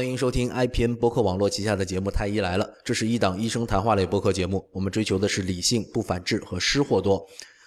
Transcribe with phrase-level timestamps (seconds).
[0.00, 4.66] 欢迎收听 IPN 播客网络旗下的节目《太医来了》，这是一档医生谈话类播客节目。
[4.72, 7.22] 我们追求的是理性、不反制和失货多。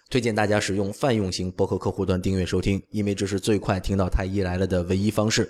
[0.10, 5.48] 推荐大家使用泛用型播客客户端订阅收听，因为这是最快听到《太医来了》的唯一方式。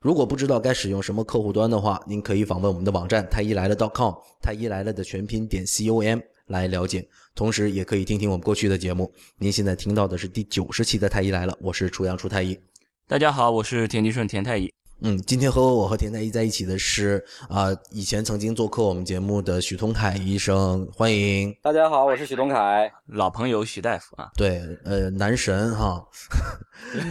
[0.00, 4.12] 如果不知道该使用什么客户端的话，您可以访问我们的网站太医来了 .com，
[4.42, 7.08] 太医来了的全拼点 com 来了解。
[7.36, 9.08] 同时，也可以听听我们过去的节目。
[9.38, 12.58] 您现在听到的是第九十期的《太医来了》，我是楚阳楚太医。
[13.06, 14.68] 大家好，我是田吉顺田太医。
[15.00, 21.56] 嗯，今天和我和田太医在一起的是啊，以前曾经做客我们节目的许东凯医生，欢迎。
[21.62, 24.28] 大家好，我是许东凯，老朋友许大夫啊。
[24.36, 26.04] 对，呃，男神哈。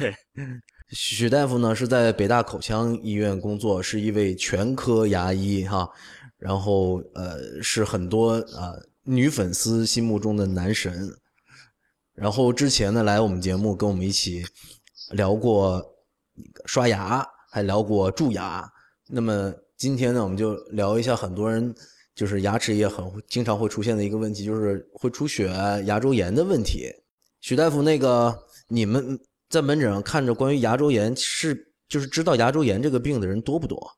[0.01, 0.13] 对，
[0.91, 5.89] 许大夫呢是在北大口腔医院工作，是一位全科牙医哈。
[6.37, 11.09] 然后呃，是很多啊女粉丝心目中的男神。
[12.13, 14.43] 然后之前呢来我们节目跟我们一起
[15.11, 15.81] 聊过
[16.65, 17.25] 刷牙。
[17.57, 18.71] 还聊过蛀牙，
[19.09, 21.73] 那么今天呢，我们就聊一下很多人
[22.13, 25.47] 就是牙齿也很经常会出现的一个问题，就是会出血、
[25.85, 26.93] 牙周炎的问题。
[27.41, 28.31] 许大夫，那个
[28.67, 29.19] 你们
[29.49, 33.91] 在门诊上看着关于牙周炎是就是知道牙周炎这个病的人多不多？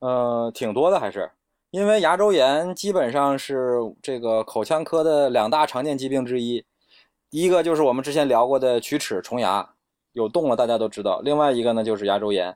[0.00, 1.30] 呃，挺多的，还是
[1.70, 6.62] 因为牙周炎基本上是这个口腔科的两大常见疾病之一，
[7.30, 9.66] 一个就是我们之前聊过的龋齿、虫牙，
[10.12, 12.54] 有洞了大家都知道，另外一个呢就是牙周炎。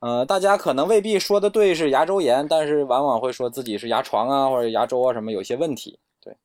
[0.00, 5.98] 呃，大家可能未必说的对是牙周炎，但是往往会说自己是牙床啊或者牙周啊什么有些问题。
[6.20, 6.36] 对，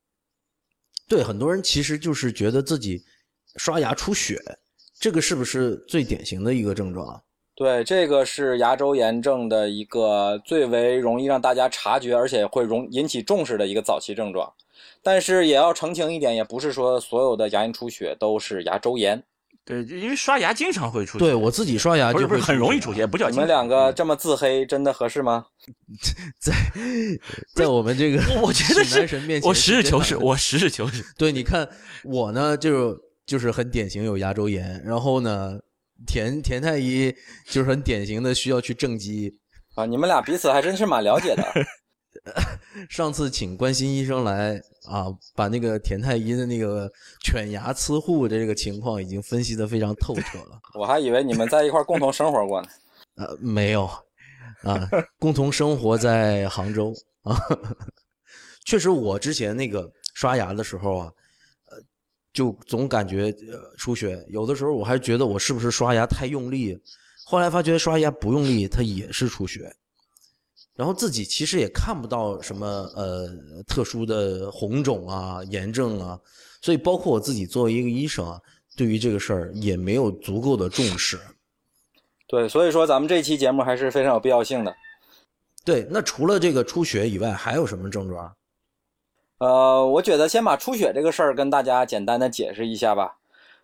[1.08, 3.04] 对，很多人其实就是觉得自己
[3.58, 4.40] 刷牙出血，
[4.98, 7.22] 这个是不是最典型的一个症状？
[7.54, 14.52] 对，这个是牙周炎症的一个最为容易让大家察觉，而且会容引起重视的一个早期症状。
[15.04, 19.22] 但是也要澄清一点，也不是说所有的牙龈出血都是牙周炎。
[19.64, 21.28] 对，因为刷牙经常会出现。
[21.28, 23.30] 对我自己刷牙就不是很容易出现，不叫。
[23.30, 25.46] 你们两个这么自黑，真的合适吗？
[26.42, 26.54] 在
[27.56, 31.04] 在我们这个我觉得男神面前，我实事求是，我实事求是。
[31.16, 31.70] 对，你看
[32.04, 35.60] 我呢，就就是很典型有牙周炎，然后呢，
[36.08, 37.14] 田田太医
[37.48, 39.38] 就是很典型的需要去正畸
[39.76, 39.86] 啊。
[39.86, 41.44] 你们俩彼此还真是蛮了解的。
[42.90, 44.56] 上次请关心医生来
[44.86, 46.92] 啊，把那个田太医的那个
[47.24, 50.60] 犬牙疵护的这个情况已经分析的非常透彻了。
[50.76, 52.68] 我还以为你们在一块共同生活过呢。
[53.16, 53.90] 呃，没有
[54.64, 54.88] 啊，
[55.20, 56.94] 共同生活在杭州
[57.24, 57.36] 啊。
[58.66, 61.12] 确实，我之前那个刷牙的时候啊，
[61.72, 61.78] 呃，
[62.32, 66.80] 就总感觉呃出血，有的时候我还觉得我是不是刷牙太用力，
[67.26, 69.76] 后来发觉刷牙不用力，它也是出血。
[70.74, 72.66] 然后自己其实也看不到什么
[72.96, 73.28] 呃
[73.68, 76.20] 特殊的红肿啊、炎症啊，
[76.62, 78.42] 所以包括我自己作为一个医生啊，
[78.78, 81.20] 对于这个事儿也没有足够的重视。
[82.26, 84.74] 对，所以说咱们这期节目还是非常有必要性的。
[85.66, 88.34] 对，那除了这个出血以外，还有什么症状？
[89.40, 93.18] 呃，我觉得先把出血这个事儿跟大家简单的解释一下吧。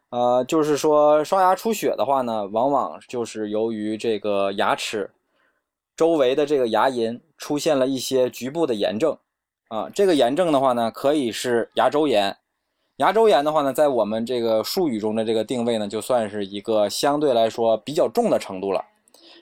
[0.10, 5.10] 呃，就是说刷牙出血的话呢，往往就是由于这个牙齿。
[5.98, 9.18] 周围的这个牙龈出现了一些局部的炎症，
[9.70, 12.38] 啊，这个炎症的话呢，可以是牙周炎。
[12.98, 18.86] 牙周炎的话呢，在我们这个术语中的这个定位呢，就算是一个相对来说比较重的程度了。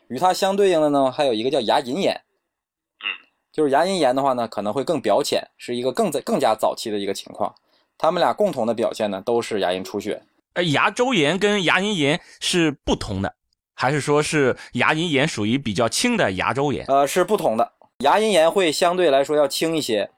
[0.08, 2.14] 与它相对应的呢，还有一个叫牙龈炎。
[2.14, 3.06] 嗯，
[3.52, 7.54] 就是牙龈炎的话呢，可能会更表浅，是一个更在更加早期的一个情况。
[7.98, 10.22] 他们俩共同的表现呢，都是牙龈出血。
[10.54, 13.36] 呃，牙周炎跟牙龈炎是不同的。
[13.76, 16.86] 还是说是牙龈炎属于比较轻的牙周炎？
[16.88, 17.74] 呃，是不同的。
[18.00, 20.10] 牙龈炎会相对来说要轻一些。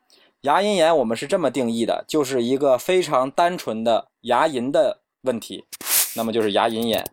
[0.42, 5.66] 牙龈炎我们是这么定义的，就是一个非常单纯的牙龈的问题，
[6.16, 7.04] 那么就是牙龈炎。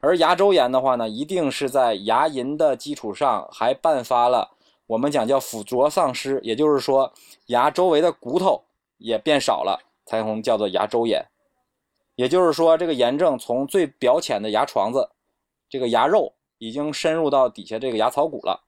[0.00, 4.50] 而牙周炎的话呢，一定是在牙龈的基础上还伴发了
[4.88, 7.12] 我们讲叫附着丧失，也就是说
[7.46, 8.64] 牙周围的骨头
[8.98, 11.24] 也变少了，才能叫做牙周炎。
[12.16, 15.10] 也就是说，这个炎症从最表浅的牙床子。
[15.68, 18.64] 这个牙肉已经深入到底下这个牙槽骨了，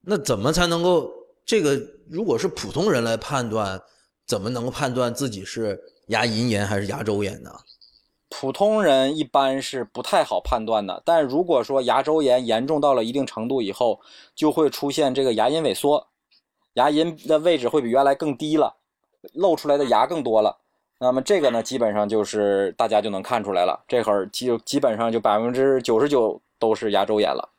[0.00, 1.10] 那怎么才能够
[1.44, 1.80] 这个？
[2.08, 3.82] 如果是普通人来判断，
[4.26, 7.50] 怎么能够判断自己是牙龈炎还是牙周炎呢？
[8.28, 14.00] 普通人一般是不太好判断的，但如果说牙周炎严重到了一定程度以后，
[14.34, 16.08] 就会出现这个牙龈萎缩，
[16.74, 18.76] 牙龈的位置会比原来更低了，
[19.32, 20.58] 露出来的牙更多了。
[20.98, 27.50] 那么这个呢，基本上就是大家就能看出来了，这会儿基基本上就百分之九十九都是牙周炎了。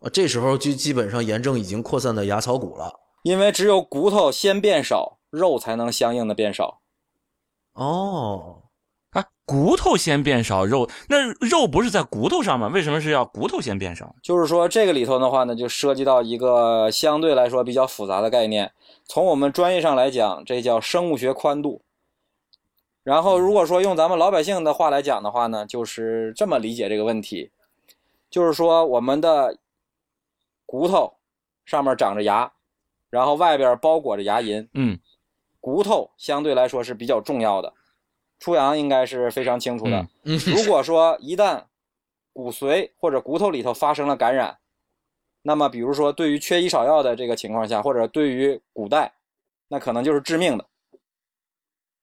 [0.00, 6.80] 啊，这时候就基本上炎症已经扩散到牙槽骨了，因为只有骨头先变少，肉才能相应的变少。
[7.74, 8.62] 哦，
[9.10, 12.68] 啊，骨头先变少，肉那肉不是在骨头上吗？
[12.68, 14.14] 为什么是要骨头先变少？
[14.22, 18.72] 就是说这个里头的话呢，就涉及到一个相对来说比较复杂的概念。
[19.04, 21.82] 从我们专业上来讲，这叫生物学宽度。
[23.06, 27.52] 然后如果说用咱们老百姓的话来讲的话呢，就是这么理解这个问题，
[28.28, 29.56] 就是说我们的
[30.66, 31.14] 骨头
[31.64, 32.52] 上面长着牙，
[33.08, 34.98] 然后外边包裹着牙龈，嗯
[35.60, 37.72] 骨头相对来说是比较重要的。
[38.40, 40.04] 初阳应该是非常清楚的。
[40.24, 41.62] 如果说一旦
[42.32, 44.58] 骨髓或者骨头里头发生了感染，
[45.42, 49.12] 那么比如说对于缺医少药的这个情况下，或者对于古代，
[49.68, 50.66] 那可能就是致命的。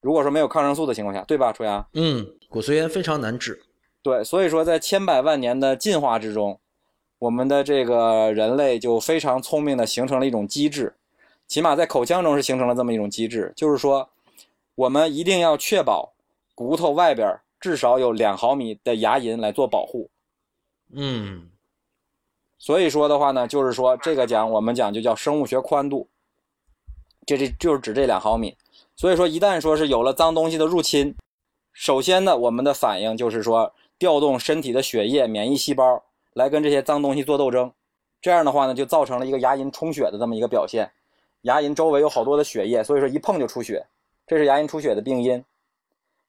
[0.04, 1.88] 如果说没有抗生素的情况下，对吧，初阳？
[1.94, 3.62] 嗯，骨髓炎非常难治。
[4.02, 6.60] 对，所以说在千百万年的进化之中，
[7.18, 10.94] 我们的这个人类就非常聪明的形成了一种机制，
[11.48, 14.10] 起码在口腔中是形成了这么一种机制，就是说，
[14.74, 16.12] 我们一定要确保
[16.54, 20.10] 骨头外边至少有两毫米的牙龈来做保护。
[20.92, 21.48] 嗯
[22.58, 26.06] 所以说的话呢，就是说这个讲我们讲就叫生物学宽度，
[27.24, 28.54] 这这就是指这两毫米。
[28.96, 31.16] 所以说一旦说是有了脏东西的入侵，
[31.72, 37.72] 首先呢，我们的反应就是说调动身体的血液、免疫细胞来跟这些脏东西做斗争。
[38.22, 40.90] 这样的话呢，就造成了一个牙龈充血的这么一个表现。
[41.42, 43.84] 牙龈周围有好多的血液，所以说一碰就出血，
[44.26, 45.44] 这是牙龈出血的病因。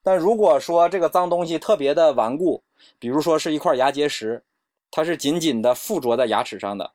[0.03, 2.61] 但如果说这个脏东西特别的顽固，
[2.99, 4.43] 比如说是一块牙结石，
[4.91, 6.91] 它是紧紧的附着在牙齿上的，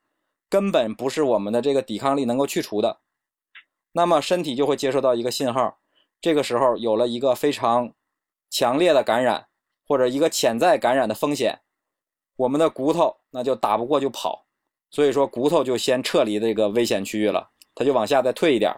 [0.49, 2.99] 根本不是我们的这个抵抗力能够去除的。
[3.93, 5.79] 那么身体就会接收到一个信号，
[6.21, 7.93] 这个时候有了一个非常
[8.49, 9.49] 强烈的感染，
[9.87, 11.61] 或者一个潜在感染的风险，
[12.37, 14.47] 我们的骨头那就打不过就跑，
[14.91, 18.75] 所以说骨头就先撤离这个危险区域了，它就往下再退一点，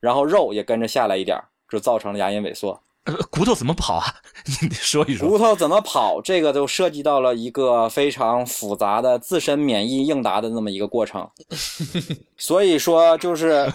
[0.00, 1.38] 然后肉也跟着下来一点，
[1.68, 2.82] 就造成了牙龈萎缩。
[3.06, 4.04] 呃骨头怎么跑啊？
[4.62, 5.28] 你说一说。
[5.28, 11.28] 骨头怎么跑，这个就涉及到了一个非常复杂的自身免疫应答的那么一个过程。
[12.36, 13.72] 所以说，就是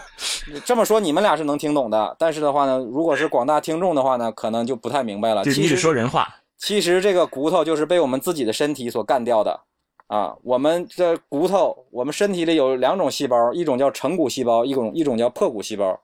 [0.63, 2.15] 这么说，你们俩是能听懂的。
[2.19, 5.43] 但是的话呢，如果是广大听众的话呢，可能就不太明白了。
[5.43, 6.27] 其实说人话。
[6.57, 9.61] 其实这个骨头就是被我们自己的身体所干掉的
[10.07, 10.35] 啊。
[10.43, 15.99] 我们的骨头，我们身体里有两种细胞，一种叫成骨细胞，一种一种叫破骨细胞。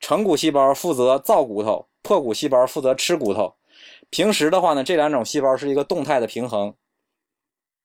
[0.00, 3.54] 成骨细胞负责造骨头，破骨细胞负责吃骨头。
[4.10, 6.74] 平时的话呢，这两种细胞是一个动态的平衡，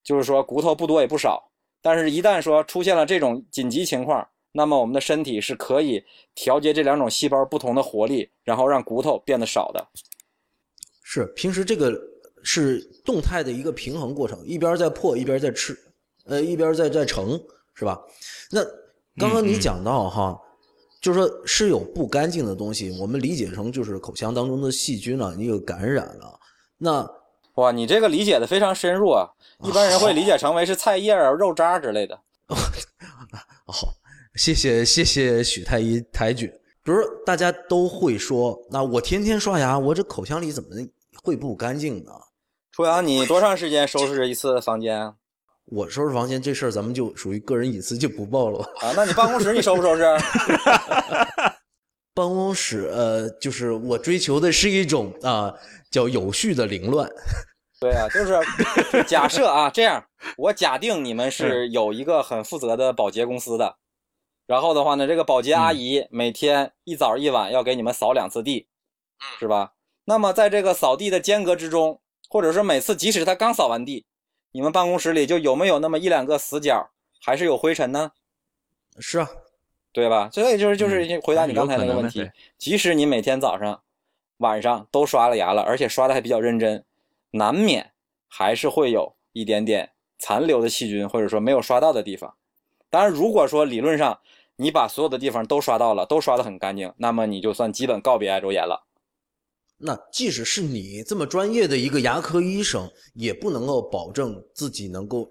[0.04, 1.52] 就是说骨头不多也不少。
[1.82, 6.02] 但是，一旦说出现了这种紧急情况，那么我们的身体是可以
[6.34, 9.86] 调节这两种细胞不同的活力，然后让骨头变得少的。
[11.04, 11.94] 是平时这个
[12.42, 15.78] 是动态的一个平衡过程，一边在破，一边在吃，
[16.26, 17.38] 呃，一边在在成，
[17.74, 18.02] 是吧？
[18.50, 18.64] 那
[19.18, 20.40] 刚刚你讲到哈，
[21.04, 26.40] 就是说是有不干净的东西，我们理解成就是口腔当中的细菌了，你有感染了，
[26.78, 27.06] 那
[27.56, 29.30] 哇，你这个理解的非常深入啊！
[29.64, 32.16] 一般人会理解成为是菜叶啊、肉渣之类的。
[32.48, 33.76] 哦，
[34.36, 36.48] 谢谢谢谢许太医抬举。
[36.82, 40.70] 比如大家都会说，那我天天刷牙，我这口腔里怎么
[41.22, 42.12] 会不干净呢？
[42.72, 45.16] 初阳，你多长时间收拾一次房间啊？
[45.66, 48.60] 我收拾房间这事儿，咱们就属于个人隐私，就不报了。
[48.82, 50.04] 啊，那你办公室你收不收拾？
[52.16, 55.52] 办公室，呃，就是我追求的是一种啊、
[55.90, 57.10] 叫有序的凌乱。
[57.80, 60.06] 对啊，就是假设啊，这样，
[60.38, 63.78] 我假定你们是有一个很负责的保洁公司的，
[64.46, 68.68] 然后的话呢，这个保洁阿姨每天一早一晚要给你们扫两次地，
[69.40, 69.74] 是吧？
[70.06, 74.06] 那么在这个扫地的间隔之中，或者说每次即使她刚扫完地，
[74.54, 78.12] 你们办公室里就有没有那么一两个死角，还是有灰尘呢？
[79.00, 79.28] 是啊，
[79.92, 80.30] 对吧？
[80.32, 82.30] 所以就是就是回答你刚才那个问题。
[82.58, 83.82] 即使你每天早上、
[84.38, 86.86] 晚上都刷了牙了，而且刷的还比较认真，
[87.32, 87.92] 难免
[88.28, 92.36] 还是会有一点点残留的细菌，或者说没有刷到的地方。
[92.92, 94.20] 当然，如果说理论上
[94.58, 98.84] 你把所有的地方都刷到了，都刷得很干净，那么你就算基本告别牙周炎了。
[99.78, 105.30] 那即使是你这么专业的一个牙科医生，也不能够保证自己能够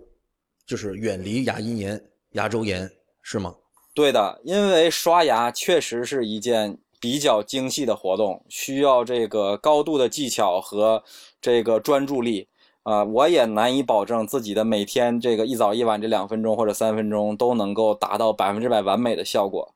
[0.66, 2.90] 就是远离牙龈炎、牙周炎，
[3.22, 3.54] 是吗？
[3.94, 11.02] 对的，因为刷牙确实是一件比较精细的活动，需要这个高度的技巧和
[11.40, 12.48] 这个专注力。
[12.84, 19.72] 啊、我也难以保证自己的每天这个一早一晚这两分钟或者三分钟都能够达到百分之百完美的效果，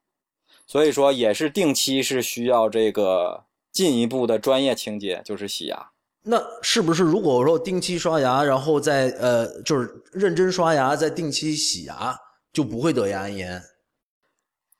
[0.66, 3.44] 所以说也是定期是需要这个
[3.76, 5.90] 进一步的专业清洁，就是洗牙。
[6.22, 12.18] 那是不是如果说定期刷牙，然后再呃就是认真刷牙，再定期洗牙，
[12.54, 13.62] 就不会得牙龈炎？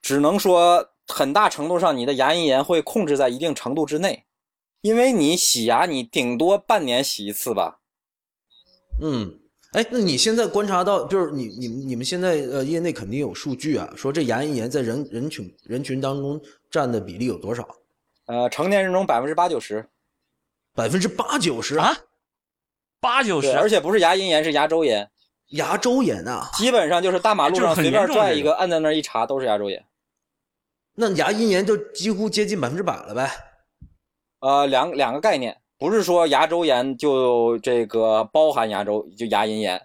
[0.01, 4.25] 只能说很大程度上你的牙龈炎会控制在一定程度之内，
[4.81, 7.81] 因为你洗牙，你顶多半年洗一次吧。
[9.03, 9.39] 嗯，
[9.73, 17.69] 哎，那你现在观察到，就是你你你们现在呃业内肯定有数据啊，说这牙龈炎在人人群人群当中占的比例有多少？
[18.27, 19.89] 呃，成年人中百分之八九十，
[20.75, 21.97] 百分之八九十啊，
[23.01, 25.11] 八九十，而且不是牙龈炎，是牙周炎。
[25.51, 29.85] 牙周炎啊，基本上就是大马路上随便拽一个，按在那儿一查都是牙周炎。
[30.95, 33.31] 那牙龈炎就几乎接近百分之百了呗？
[34.41, 39.81] 呃，两两个概念，不是说牙周炎就这个包含牙周就牙龈炎。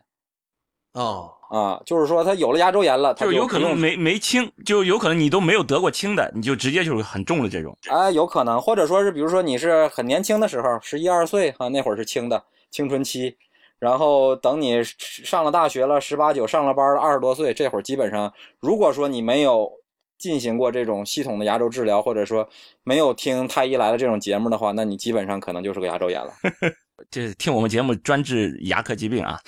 [0.93, 7.77] 哦啊，就是说他有了牙周炎了，就有可能没没轻，就有可能你都没有得过轻的，你就直接就是很重的这种。
[7.89, 12.41] 啊，有可能，或者说是比如说你是很年轻的时候，十一二岁啊，那会儿是轻的
[12.72, 13.36] 青春期。
[13.79, 18.31] 然后等你上了大学了，十八九上了班了，二十多岁，这会儿基本上，
[18.62, 19.70] 如果说你没有
[20.17, 22.48] 进行过这种系统的牙周治疗，或者说
[22.84, 26.31] 没有听太医来的这种节目的话，那你基本上可能就是个牙周炎了。
[27.10, 29.39] 这听我们节目专治牙科疾病啊，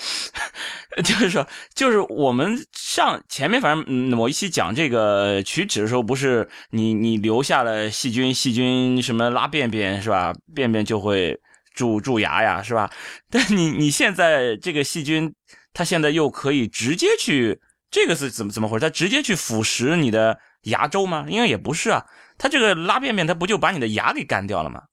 [1.04, 10.34] 就是说，就是我们上前面反正某一期讲这个龋齿的时候，不是你你留下了细菌，细菌什么拉便便是吧？
[10.56, 11.40] 便便就会。
[11.76, 12.88] 蛀蛀牙呀，是吧？
[13.32, 15.34] 但你你现在这个细菌，
[15.74, 18.82] 它现在又可以直接去，这个是怎么怎么回事？
[18.82, 21.26] 它直接去腐蚀你的牙周吗？
[21.28, 22.06] 应该也不是啊。
[22.38, 24.84] 它这个拉便便，它不就把你的牙给干掉了吗？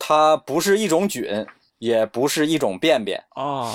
[0.00, 1.46] 它不是一种菌，
[1.82, 3.74] 也不是一种便便啊。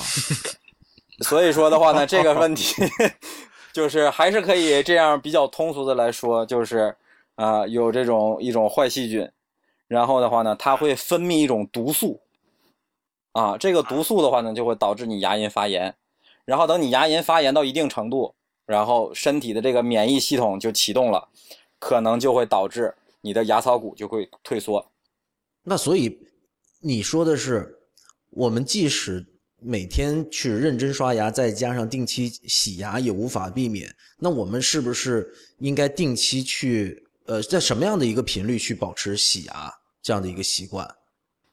[1.25, 2.73] 所以说的话呢，这个问题
[3.73, 6.95] 就是还是可以这样比较通俗的来说，就是
[7.35, 9.29] 啊，有这种一种坏细菌。
[9.89, 12.21] 然后的话呢，它会分泌一种毒素，
[13.33, 15.93] 啊，这个毒素的话呢，就会导致你牙龈发炎。
[16.45, 18.33] 然后等你牙龈发炎到一定程度，
[18.65, 21.27] 然后身体的这个免疫系统就启动了，
[21.77, 24.85] 可能就会导致你的牙槽骨就会退缩。
[25.63, 26.17] 那所以
[26.79, 27.76] 你说的是，
[28.31, 29.25] 我们即使
[29.59, 33.93] 每天去认真刷牙，再加上定期洗牙，也无法避免。
[34.19, 37.03] 那我们是不是应该定期去？
[37.27, 39.69] 呃，在什么样的一个频率去保持洗牙
[40.01, 40.89] 这样的一个习惯？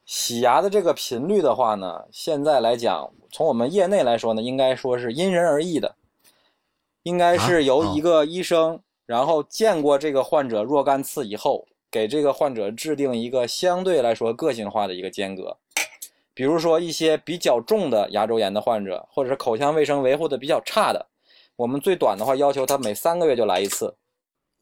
[0.06, 5.96] 洗牙的这个频率的话呢，现在来讲，从我们业内来说呢，应该说是因人而异的，
[7.02, 15.58] 应该是由一个医生，然后见过这个患者若干次以后，给这个患者制定一个相对来说个性化的一个间隔。
[16.34, 21.06] 比如说一些比较重的牙周炎的患者，或者是口腔卫生维护的比较差的，
[21.56, 23.94] 我们最短的话要求他每三个月就来一次。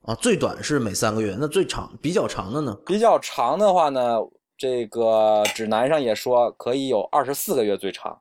[0.02, 2.76] 啊，最短是每三个月，那最长比较长的呢？
[2.85, 4.19] 比较长的话呢，
[4.59, 8.21] 这个指南上也说可以有二十四个月最长，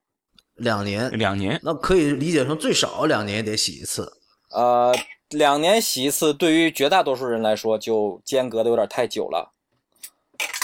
[0.55, 4.13] 两年，两年，那可以理解成最少两年也得洗一次。
[4.51, 4.93] 呃，
[5.29, 9.51] 两年洗一次，对于绝大多数人来说就间隔的有点太久了。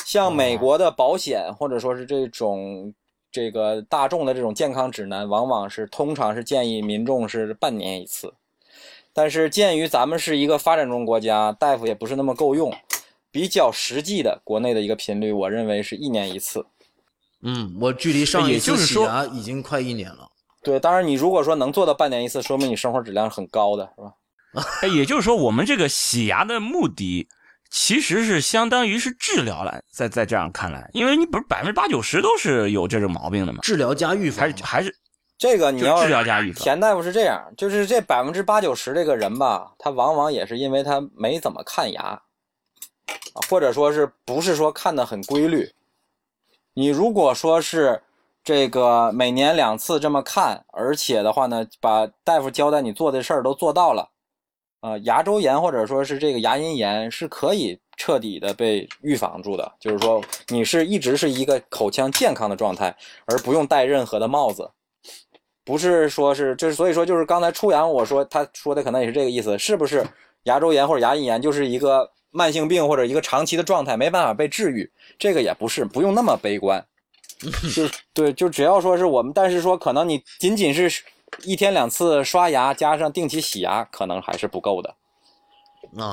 [0.05, 2.93] 像美国的保险或者说是这种
[3.31, 8.33] 这个大众的这种健康指南，往往是通常是建议民众是半年一次。
[9.13, 12.71] 但是鉴于咱们是一个发展中国家，大夫也不是那么够用，
[13.31, 16.65] 比较实际的国内的一个频率，我认为是一年一次。
[17.41, 20.29] 嗯，我距离上一次洗牙已经快一年了。
[20.63, 24.13] 对，当然你如果说能做到半年一次，说明你生活质量很高的，是吧？
[24.81, 27.27] 哎，也就是说，我们这个洗牙的目的
[27.69, 29.81] 其实是相当于是治疗了。
[29.91, 33.59] 在在这样看来，因为你不是百分之八九十都是有这种毛病的嘛？
[33.61, 34.95] 治疗加预防，还是还是。
[35.37, 42.19] 这个你要治疗加预防，田大夫是这样，就是这百分之八九十这个人吧，他往往也是因为他没怎么看牙，
[43.47, 45.71] 或者说是不是说看的很规律。
[46.73, 48.01] 你如果说是
[48.43, 54.09] 这个每年两次这么看，而且的话呢，把大夫交代你做的事儿都做到了，
[54.79, 59.71] 啊，牙周炎或者说是这个牙龈炎是可以彻底的被预防住的。
[59.79, 64.69] 就是说你是一直是一个口腔健康的状态，而不用戴任何的帽子。
[65.65, 70.05] 不是说是，就是所以说就是刚才初阳我说他说的可能也是这个意思，是不是
[70.43, 74.89] 牙周炎或者牙龈炎就是一个慢性病或者一个长期的状态，没办法被治愈？
[75.19, 76.85] 这个也不是，不用那么悲观。
[77.75, 81.03] 就对，就只要说是我们，但是说可能你仅仅是
[81.43, 84.95] 一天两次刷牙加上定期洗牙，可能还是不够的，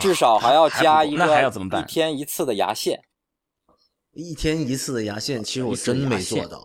[0.01, 3.03] 至少还要加一个一天一次的牙线。
[4.13, 6.59] 一天一次的牙线，其实我真没做到。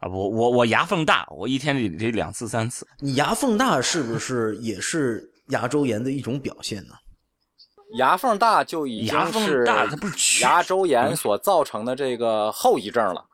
[0.00, 2.86] 啊，我我我牙缝大，我一天得得两次三次。
[2.98, 6.94] 你牙缝大是不是也是牙周炎的一种表现呢？
[7.96, 13.26] 牙缝大就已经是它不是牙周炎所造成的这个后遗症了。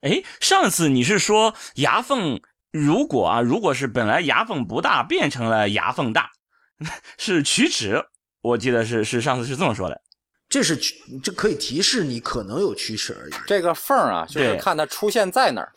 [0.00, 2.40] 哎，上次你是说牙缝
[2.72, 6.30] 如果啊，如果是本来牙缝不大变成了牙缝大，
[7.18, 8.02] 是龋齿，
[8.40, 10.00] 我记得是是上次是这么说的。
[10.48, 13.32] 这是龋这可以提示你可能有龋齿而已。
[13.46, 15.72] 这个缝儿啊，就是看它出现在哪儿。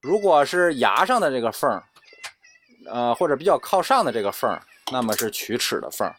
[0.00, 1.82] 如果是牙上的这个缝儿，
[2.86, 4.60] 呃，或者比较靠上的这个缝儿，
[4.92, 6.14] 那么是龋齿的缝儿。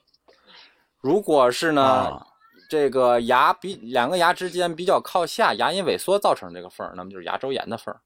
[1.01, 2.25] 如果是呢，啊
[2.69, 7.99] 这个牙比两个牙之间比较靠下，牙龈萎缩造成这个缝儿，那么就是牙周炎的缝儿。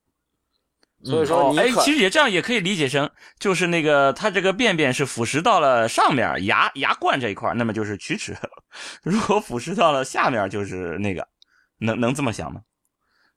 [1.04, 8.34] 所以说哦，哎，其实也这样也可以理解成，就是那个它这个便便是腐蚀到了上面牙牙冠这一块儿，那么就是龋齿；
[9.04, 11.28] 如果腐蚀到了下面，就是那个，
[11.80, 12.62] 能能这么想吗？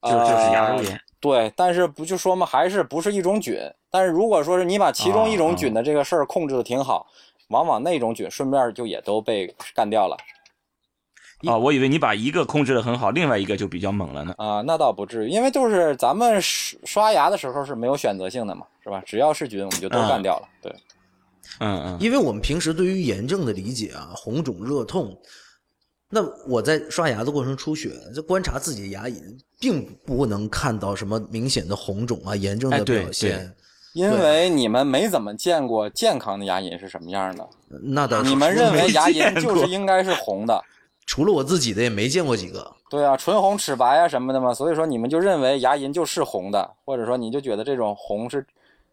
[0.03, 0.93] 就就是牙周炎。
[0.93, 3.59] 呃对，但是不就说嘛，还是不是一种菌。
[3.91, 7.07] 但是如果说是你把其中一种菌的这个事儿控制的挺好，
[7.49, 10.17] 往往那种菌顺便就也都被干掉了
[11.45, 14.35] 啊，我以为你把一个控制的很好，另外一个就比较猛了呢。
[14.39, 19.03] 啊、那倒不至于，因为就是咱们刷刷牙的时候是没有选择性的嘛，是吧？
[19.05, 20.49] 只要是菌，我们就都干掉了。
[20.63, 20.75] 对，
[21.61, 25.15] 嗯嗯，因为我们平时对于炎症的理解啊，红肿热痛，
[26.09, 33.55] 那我在刷牙的过程出血，这观察自己的牙龈，并不能看到什么明显的红肿啊、炎症的表现。
[33.93, 37.47] 因为你们没怎么见过健康的牙龈是什么样的，
[37.83, 40.63] 那倒是，你们认为牙龈就是应该是红的。
[41.07, 42.75] 除了我自己的，也没见过几个。
[42.91, 48.45] 对啊，唇红齿白啊什么的嘛，所以说你们就认为牙龈就是红的，或者说你就觉得这种红是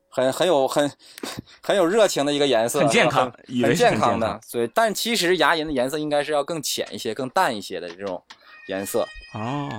[0.10, 0.90] 很很有很
[1.62, 3.32] 很有热情的一个颜色，很健康
[3.64, 4.40] 很健康的。
[4.44, 8.24] 所以，但其实牙龈的颜色应该是要更浅一些、更淡一些的这种
[8.68, 9.70] 颜色，哦，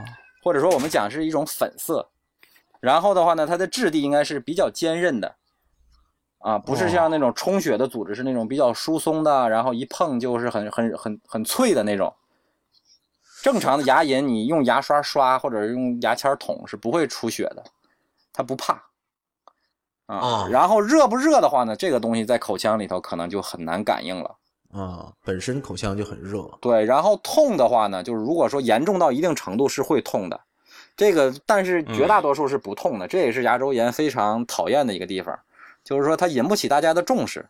[0.43, 2.09] 或者说我们讲是一种粉色。
[2.81, 5.35] 然后的话呢，它的质地应该是比较坚韧的，
[6.39, 12.13] 啊，不是像那种充血的组织是那种比较疏松的，然后一碰就是很很很很脆的那种。
[13.45, 17.63] 正常的牙龈，你用牙刷刷或者用牙签捅是不会出血的，
[18.33, 18.73] 它不怕。
[20.07, 24.35] 啊，哦然后热不热的话呢，这个东西在口腔里头可能就很难感应了。
[24.73, 26.41] 啊，本身口腔就很热。
[26.63, 30.41] 对，然后痛的话呢，就是如果说严重到一定程度是会痛的，
[30.97, 35.39] 这个但是绝大多数是不痛的，这也是牙周炎非常讨厌的一个地方，
[35.85, 37.47] 就是说它引不起大家的重视。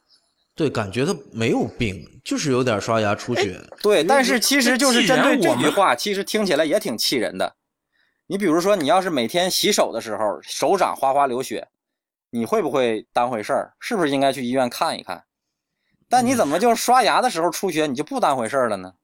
[0.54, 3.61] 对，感觉他没有病，就是有点刷牙出血。
[3.82, 7.57] 对，但是其实就是针对我们这句话，其实听起来也挺气人的。
[8.26, 11.68] 你比如说，你要是每天洗手的时候手掌哗哗流血，
[12.31, 13.74] 你会不会当回事儿？
[13.81, 15.24] 是不是应该去医院看一看？
[16.09, 18.94] 但你怎么就刷牙的时候出血，你就不当回事儿了呢？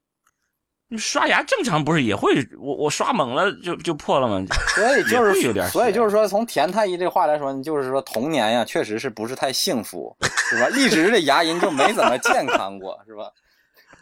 [0.92, 2.44] 你刷牙正常不是也会？
[2.58, 4.44] 我我刷猛了就就破了吗？
[4.74, 10.16] 所以就是有是，点所以就是说，从田太医这话来说，你就是说童年呀，确实是不是太幸福，
[10.50, 10.68] 是吧？
[10.70, 13.30] 一直这牙龈就没怎么健康过，是吧？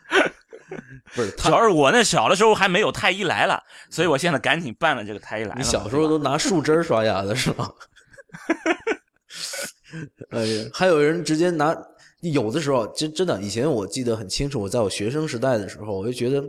[1.15, 5.57] 不是主要是我那小的时候还没有太医来了，所以我现在赶紧办了这个太医来了。
[5.59, 7.71] 你小时候都拿树枝儿刷牙的是吗？
[10.31, 11.77] 哎呀，还有人直接拿，
[12.21, 16.43] 有的时候真真的，以前我记得很清楚，我在我学生时代的时候，我就觉得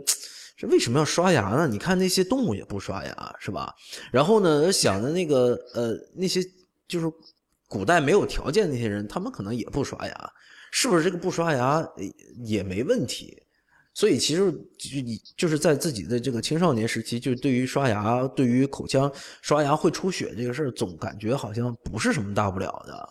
[0.56, 1.68] 这为什么要刷牙呢？
[1.68, 3.72] 你看那些动物也不刷牙，是吧？
[4.10, 6.42] 然后呢，想着那个呃那些
[6.88, 7.06] 就是
[7.68, 10.32] 古代没有条件那些人，他们可能也不刷牙，
[10.72, 11.86] 是不是这个不刷牙
[12.44, 13.40] 也没问题？
[13.94, 19.10] 所以其实就你就是在自己的这个青少年时期，就对于刷牙、对于口腔
[19.42, 23.08] 刷牙会出血这个事儿，总感觉好像不是什么大不了的。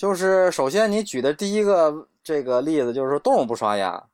[0.00, 4.04] 就是首先你举的第一个这个例子，就是说动物不刷牙，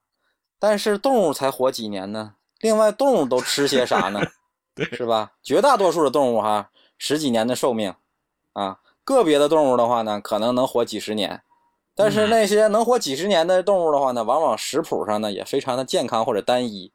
[0.58, 2.34] 但是动物才活几年呢？
[2.58, 4.20] 另外，动物都吃些啥呢？
[4.90, 5.34] 是吧？
[5.44, 7.94] 绝大多数的动物哈，十几年的寿命
[8.54, 11.40] 啊，个别的动物的话呢，可能能活几十年。
[11.94, 16.90] 但是那些能活几十年的动物的话呢，往往食谱上呢也非常的健康或者单一，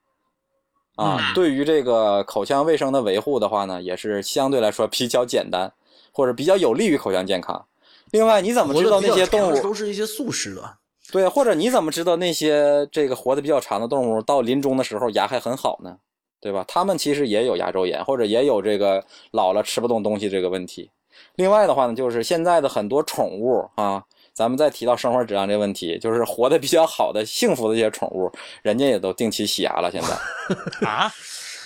[0.97, 5.71] 啊，嗯对于这个口腔卫生的维护的话呢，也是相对来说比较简单，
[6.12, 7.65] 或者比较有利于口腔健康。
[8.12, 10.78] 另外，你怎么知道那些动物都是一些素食的？
[11.12, 15.97] 对，或者你怎么知道那些这个活得比较长的动物到临终的时候牙还很好呢？
[16.39, 16.65] 对吧？
[16.67, 20.89] 它们其实也有牙周炎，或者也有这个老了吃不动东西这个问题。
[21.36, 28.32] 另外的话呢，就是现在的很多宠物啊，咱们再提到生活质量这个问题，就是活得比较好的、幸福的一些宠物，
[28.63, 29.91] 人家也都定期洗牙了。
[29.91, 30.15] 现在，
[30.88, 31.12] 啊，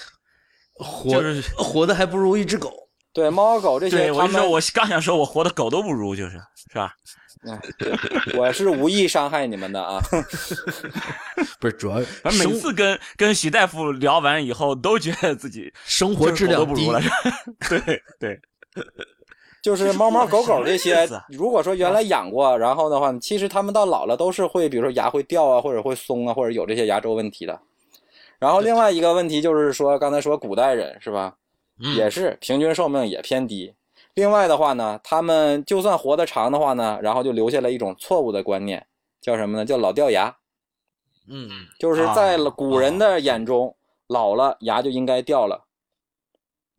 [0.74, 2.85] 活就是活的还不如一只狗。
[3.16, 6.32] 对猫狗这些，对，我他们就说，我刚想说，我活的狗都不如，就是
[6.70, 6.94] 是吧？
[8.36, 10.02] 我是无意伤害你们的啊。
[11.60, 17.00] 不是主要反正每次跟跟许大夫聊完以后，都觉得自己生活质量不如， 了。
[17.70, 17.80] 对
[18.20, 18.40] 对，
[19.64, 27.58] 就是猫猫狗狗这些如果说原来养过，然后的话，其实它们到老了都是会，比如说牙会掉啊，或者会松啊，或者有这些牙周问题的。
[28.40, 31.45] 然后另外一个问题就是说，刚才说古代人是吧，嗯
[31.78, 33.74] 也是平均寿命也偏低。
[34.14, 38.88] 另外的话呢，他们就算活得长的话呢，然后就留下了一种错误的观念，
[39.20, 39.66] 叫什么呢？
[39.66, 40.38] 叫老掉牙。
[41.28, 43.76] 嗯，就是在啊古人的眼中，
[44.08, 45.66] 老了牙就应该掉了。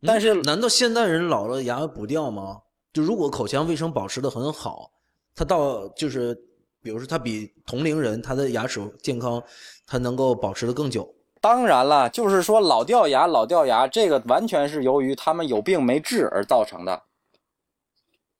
[0.01, 2.61] 但是嗯难道现代人老了牙不掉吗？
[2.93, 4.91] 就如果口腔卫生保持的很好，
[5.35, 6.33] 他到就是，
[6.81, 9.43] 比如说他比同龄人他的牙齿健康，
[9.85, 11.13] 他能够保持的更久。
[11.47, 17.03] 当然了，就是说老掉牙，老掉牙，这个完全是由于他们有病没治而造成的。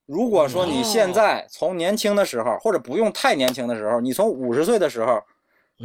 [0.06, 5.24] 如果说你现在从年轻的时候，或者不用太年轻的时候，你从五十岁的时候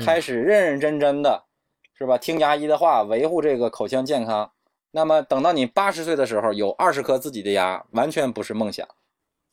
[0.05, 1.45] 开始认认真真的，
[1.97, 2.19] 是吧？
[2.19, 4.51] 听牙医的话，维护这个口腔健康。
[4.91, 8.85] 那么等到你八十岁的时候，有二十颗自己的牙，完全不是梦想。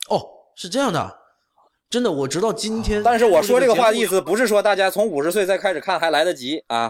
[0.08, 1.19] 哦，是这样的，
[1.90, 3.02] 真的，我直到今天。
[3.02, 6.88] 但是我说这个话的意思思不是说大家从五十岁再开始看还来得及啊。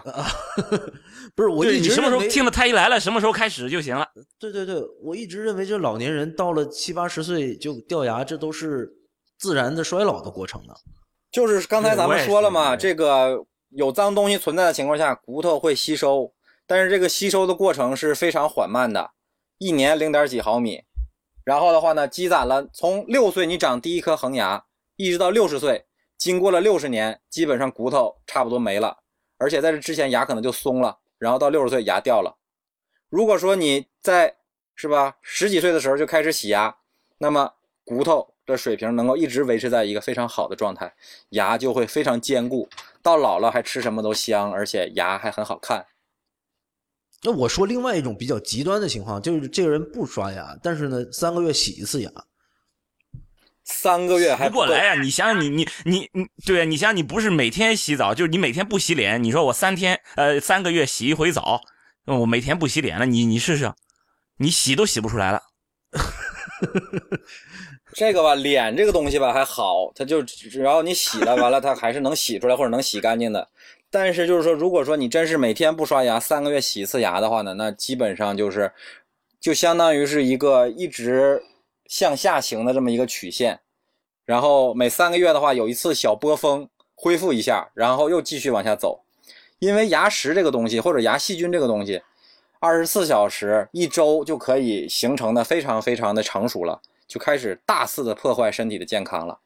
[1.34, 4.06] 不是，我对你一直认为什么时候听了太医来了，什么时候开始就行了。
[4.38, 8.90] 对对对，我一直认为这老年人到了七八十岁就掉牙，这都是
[9.38, 10.74] 自然的衰老的过程呢。
[11.32, 16.30] 就是刚才咱们说了嘛，这个有脏东西存在的情况下，骨头会吸收，
[16.66, 19.12] 但是这个吸收的过程是非常缓慢的，
[19.56, 20.82] 一年零点几毫米。
[21.44, 24.64] 然后的话呢，积攒了从六岁你长第一颗恒牙，
[25.00, 25.86] 一直到六十岁，
[26.18, 28.98] 经过了六十年，基本上骨头差不多没了，
[29.38, 32.36] 而且在这之前牙可能就松了，然后到六十岁牙掉了。
[33.08, 34.36] 如果说你在
[34.74, 36.76] 是吧十几岁的时候就开始洗牙，
[37.16, 37.50] 那么
[37.82, 40.94] 骨头的水平能够一直维持在一个非常好的状态，
[41.30, 42.68] 牙就会非常坚固，
[43.02, 45.86] 到老了还吃什么都香，而且牙还很好看。
[47.22, 52.10] 那我说另外一种比较极端的情况，就是这个人不刷牙，但是呢，三个月洗一次牙。
[53.70, 59.22] 三个月还不过来呀、你想想你你你你，对啊，你想想你不是每天洗澡，就是你每天不洗脸。
[59.22, 61.60] 你说我三天呃三个月洗一回澡，
[62.06, 63.72] 我每天不洗脸了，你你试试，
[64.38, 65.40] 你洗都洗不出来了。
[67.94, 73.48] 这个吧，脸这个东西吧还好，它就只要你洗了，完了它还是能洗出来或者能洗干净的。
[73.90, 78.70] 但是就是说，如果说你真是每天不刷牙，三个月洗一次牙的话呢，那基本上就是
[79.40, 81.42] 就相当于是一个一直
[81.90, 83.58] 向下行的这么一个曲线，
[84.24, 89.02] 然后每三个月的话有一次小波峰恢复一下，然后又继续往下走。
[89.58, 92.00] 因为牙石这个东西或者牙细菌这个东西，
[92.60, 96.80] 二十四小时一周就可以形成的非常非常的成熟了。
[97.08, 99.40] 就开始大肆的破坏身体的健康了，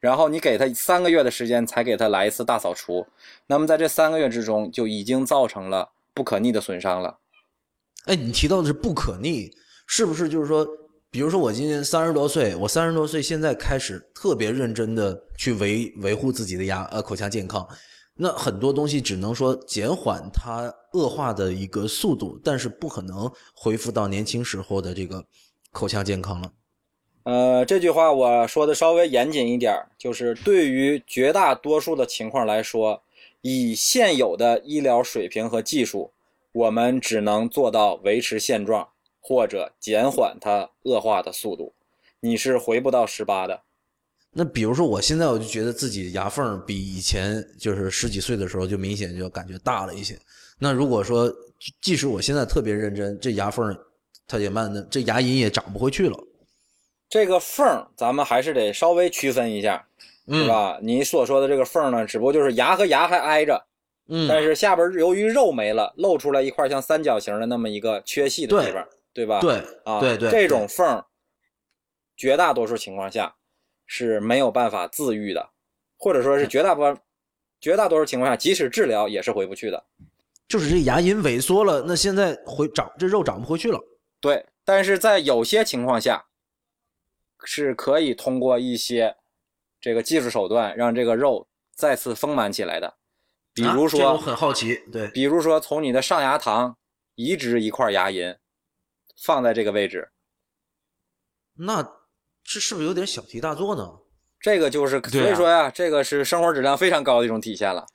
[0.00, 3.06] 然后你给他三个月的时间才给他来一次大扫除，
[3.46, 7.18] 那么在这三个月之中就已经造成了不可逆的损伤了。
[8.06, 10.66] 哎，你提到的是不可逆，是不是就是说，
[11.14, 17.64] 比如说我今年三十多岁，我三十多岁现在开始特别认真的去维维护自己的牙呃口腔健康，
[18.16, 25.24] 那很多东西只能说减缓它恶化的一个速度，但是不可能恢复到年轻时候的这个
[25.70, 26.50] 口腔健康了。
[27.22, 33.00] 呃，这句话我说的稍微严谨一点，就是对于绝大多数的情况来说，
[33.40, 36.10] 以现有的医疗水平和技术，
[36.50, 38.88] 我们只能做到维持现状
[39.26, 41.72] 或者减缓它恶化的速度，
[42.20, 43.62] 你是回不到十八的。
[44.30, 50.18] 那比如说我现在我就觉得自己牙缝比以前就是十几岁的时候就明显就感觉大了一些。
[50.58, 51.32] 那如果说
[51.80, 53.74] 即使我现在特别认真，这牙缝
[54.28, 56.18] 它也慢的，这牙龈也长不回去了。
[57.08, 59.86] 这个缝儿，咱们还是得稍微区分一下，
[60.28, 60.78] 是吧？
[60.82, 63.64] 你所说的这个缝儿呢，只不过就是牙和牙还挨着，
[64.08, 68.84] 嗯，但是下边由于肉没了，露出来一块像三角形的那么一个缺隙的地方，
[69.14, 69.40] 对吧？
[69.40, 71.06] 对啊，对对，这种缝儿，
[72.16, 73.34] 绝大多数情况下
[73.86, 75.50] 是没有办法自愈的，
[75.96, 76.98] 或者说是绝大部分、
[77.60, 79.84] 绝大多数情况下，即使治疗也是回不去的。
[80.46, 83.80] 就是这牙龈萎缩了，那现在回长这肉长不回去了。
[84.20, 86.26] 对，但是在有些情况下，
[87.44, 89.16] 是可以通过一些
[89.80, 92.96] 这个技术手段让这个肉再次丰满起来的，
[93.52, 96.74] 比如说，啊这我很好奇，对，比如说从你的上牙膛
[97.14, 98.36] 移植一块牙龈，
[99.16, 100.10] 放在这个位置，
[101.54, 101.82] 那
[102.42, 104.00] 这是不是有点小题大做呢？
[104.40, 107.86] 这个就是，所以说呀，这个是生活质量非常高的一种体现了。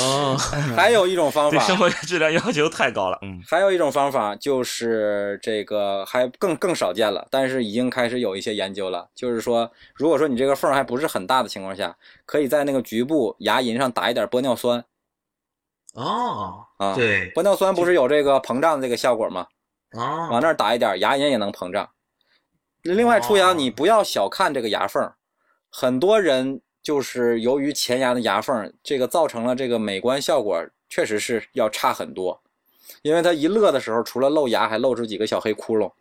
[0.00, 0.36] 哦，
[0.74, 3.16] 还有一种方对生法，活质量要求太高了。
[3.22, 14.84] 嗯，还有一种方法就是这个还更更少见了，但是已经开始有一些研究了，就是说，如果说你这个缝儿还不是很大的情况下，可以在那个局部牙龈上打一点玻尿酸
[15.92, 16.94] 哦，啊。
[16.94, 19.46] 对，玻尿酸不是有这个膨胀的这个效果吗？
[19.90, 21.88] 啊，往那儿打一点，牙龈也能膨胀。
[22.82, 25.12] 另外，出哦牙你不要小看这个牙缝，
[25.70, 32.42] 很多人就是由于前牙的牙缝，这个造成了这个美观效果确实是要差很多，
[33.02, 35.92] 因为他一乐的时候，除了露牙，还露出几个小黑窟窿，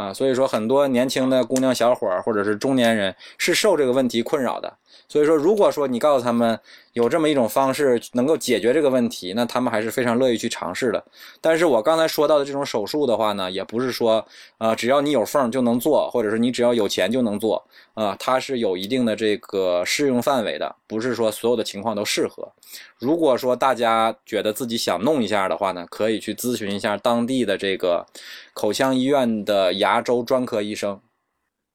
[0.00, 4.72] 啊，所以说很多年轻的姑娘小伙儿或者是中年人是受这个问题困扰的。
[5.06, 6.58] 所以说，如果说你告诉他们
[6.94, 11.04] 有这么一种方式能够解决这个问题，那他们还是非常乐意去尝试的。
[11.40, 14.24] 但是我刚才说到的这种手术的话呢，也不是说
[14.56, 17.62] 啊，只要你有缝就能做，或者是你只要有钱就能做
[18.00, 22.50] 啊，它是有一定的这个适用范围的，不是说所有的情况都适合。
[22.98, 28.06] 如果说大家觉得自己想弄一下的话呢，可以去咨询一下当地的这个
[28.54, 31.00] 口腔医院的牙周专科医生。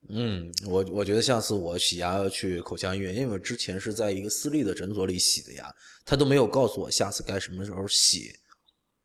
[0.09, 5.73] 嗯，我我觉得下次我洗牙要去口腔医院，因为我之前是在一个私立的诊所里洗的牙，
[6.05, 8.31] 他都没有告诉我下次该什么时候洗，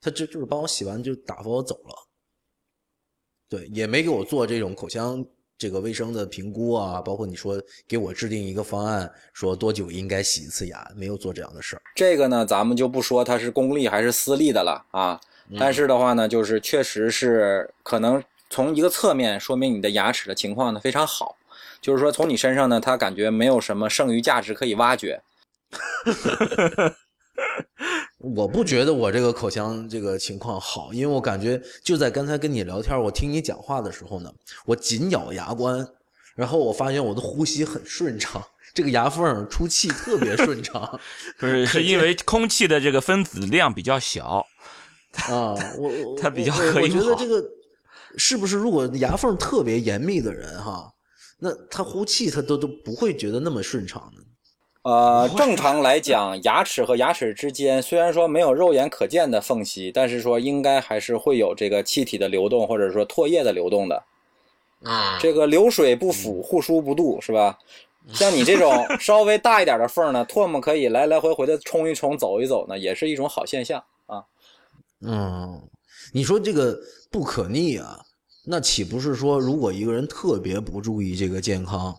[0.01, 1.95] 他就就是帮我洗完就打发我走了，
[3.49, 5.25] 对，也没给我做这种口腔
[5.61, 11.83] 这个卫生的评估啊，包括你说给我制定一个方案，说多久应该洗一次牙，没有做这样的事儿。
[11.95, 15.21] 这个呢，咱们就不说它是公立还是私立的了啊，
[15.59, 18.23] 但是的话呢，就是确实是可能。
[18.53, 21.37] 从一个侧面说明你的牙齿的情况呢非常好，
[21.81, 25.23] 就是说从你身上呢，他感觉没有什么剩余价值可以挖掘。
[28.21, 34.33] 我不觉得我这个口腔这个情况好，因为我感觉就在刚才跟你聊天，我听你讲话的时候呢，
[34.67, 35.87] 我紧咬牙关，
[36.35, 38.43] 然后我发现我的呼吸很顺畅，
[38.75, 41.01] 这个牙缝出气特别顺畅。
[41.39, 44.47] 不是，是因为空气的这个分子量比较小
[45.29, 47.45] 啊，我我 它比较可以我觉得这个。
[48.17, 50.93] 是不是如果牙缝特别严密的人哈，
[51.39, 54.23] 那他呼气他都都不会觉得那么顺畅呢？
[54.83, 64.03] 呃，正常来讲，牙齿和牙齿之间虽然说没有肉眼可见的缝隙，但是说应该还是会有这个气体的流动或者说唾液的流动的。
[64.83, 67.59] 啊，这个流水不腐，护枢不蠹，是吧？
[68.13, 74.25] 像你这种稍微大一点的缝呢，唾沫可以来来回回的冲一冲、走一走呢，也是一种好现象啊。
[75.01, 75.61] 嗯，
[76.13, 76.79] 你说这个。
[77.13, 78.01] 不可逆啊，
[78.45, 81.93] 那岂不是说，如果一个人特别不注意这个健康，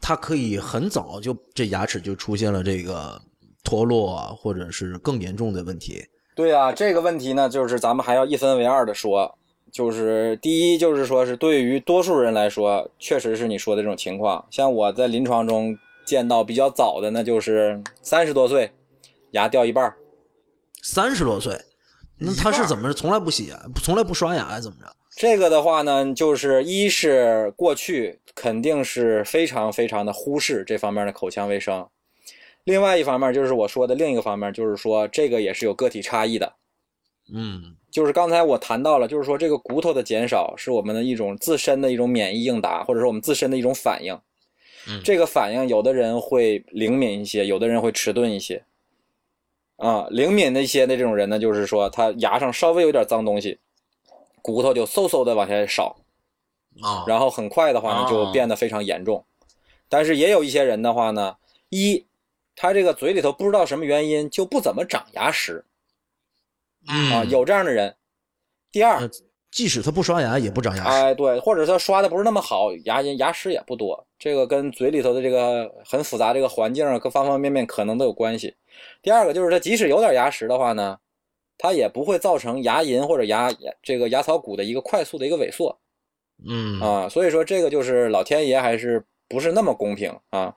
[0.00, 3.20] 他可以很早就这牙齿就出现了这个
[3.64, 6.04] 脱落啊，或者是更严重的问题？
[6.34, 9.36] 对啊，这个问题呢，就是咱们还要一分为二的说，
[9.72, 14.46] 就是第一，就是说是对于多数人来说，确实是你说的这种情况。
[14.50, 18.70] 像我在临床中见到比较早的，那就是三十多岁，
[19.32, 19.92] 牙掉一半
[20.82, 21.60] 三十多岁。
[22.20, 24.86] 那他是怎么从来不洗牙，从来不刷牙，怎么着？
[25.18, 31.84] 这个的话呢，就是一是过去肯定是非常非常的忽视这方面的口腔卫生，
[32.62, 36.52] 另外一方面就是我说的另一个方面，就是说这个也是有个体差异的。
[37.34, 44.16] 嗯，就是刚才我谈到了，就是说这个骨头的减少是我们的一种自身的一种免疫应答，或者说我们自身的一种反应。
[44.88, 48.62] 嗯，这个反应有的人会灵敏一些，有的人会迟钝一些。
[49.78, 53.58] 啊，灵敏的一些的这种人呢，就是说他牙上稍微有点脏东西，
[54.42, 55.96] 骨头就嗖嗖的往下少，
[56.82, 59.24] 啊，然后很快的话呢，就变得非常严重。
[59.88, 61.36] 但是也有一些人的话呢，
[61.68, 62.06] 一，
[62.56, 65.64] 他这个嘴里头不知道什么原因就不怎么长牙石，
[66.86, 67.96] 啊，有这样的人。
[68.70, 69.10] 第二。
[69.50, 70.90] 即使他不刷牙，也不长牙石。
[70.90, 74.06] 哎，对，或者他刷的不是那么好，牙龈牙石也不多。
[74.18, 78.54] 这个跟嘴里头的这个很复杂这个环境啊，各方方面面可能都有关系。
[79.00, 80.98] 第二个就是他即使有点牙石的话呢，
[81.58, 85.78] 他也不会造成牙龈或者牙这个牙槽骨的一个快速的一个萎缩。
[86.46, 90.54] 嗯啊，所以说这个就是老天爷还是不是那么公平啊。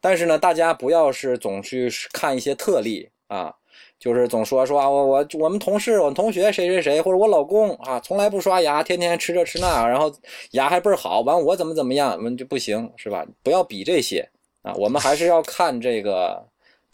[0.00, 3.56] 但是呢，大家不要是总去看一些特例啊。
[3.98, 10.12] 就是总说说啊，我我我们同事、我们同学谁谁谁，或者我老公啊，从来不刷牙，天天吃这吃那，然后
[10.50, 11.20] 牙还倍儿好。
[11.20, 13.26] 完我怎么怎么样，我们就不行，是吧？
[13.42, 14.28] 不要比这些
[14.60, 16.46] 啊，我们还是要看这个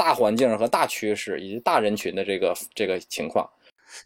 [0.03, 3.49] 大环境和大趋势以及大人群的这个这个情况。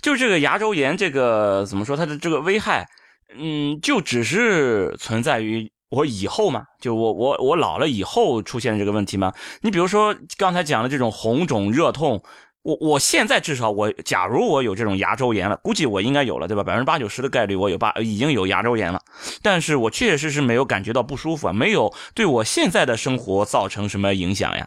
[0.02, 2.86] 就这个牙周炎，这个怎么说它的这个危害，
[3.34, 6.64] 嗯，就只是存在于我以后嘛？
[6.80, 9.32] 就我我我老了以后出现这个问题吗？
[9.62, 12.22] 你比如说刚才讲的这种红肿热痛。
[12.66, 16.64] 我我现在至少我，假如我有这种牙周炎了，估计我应该有了，对吧？
[16.64, 19.00] 百分之八九十的概率我有八已经有牙周炎了，
[19.40, 24.66] 但是我确确实实没有感觉到不舒服啊，没有对我现在的生活造成什么影响呀。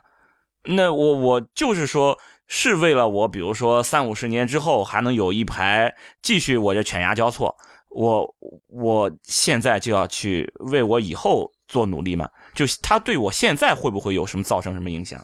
[0.65, 2.17] 那我我就是说，
[2.47, 7.55] 是为了我，比如说三五十年之后还能有一排继续我这犬牙交错，
[7.89, 8.35] 我
[8.67, 12.29] 我现在就要去为我以后做努力嘛？
[12.53, 15.23] 就他对我现在会不会有什么造成什么影响？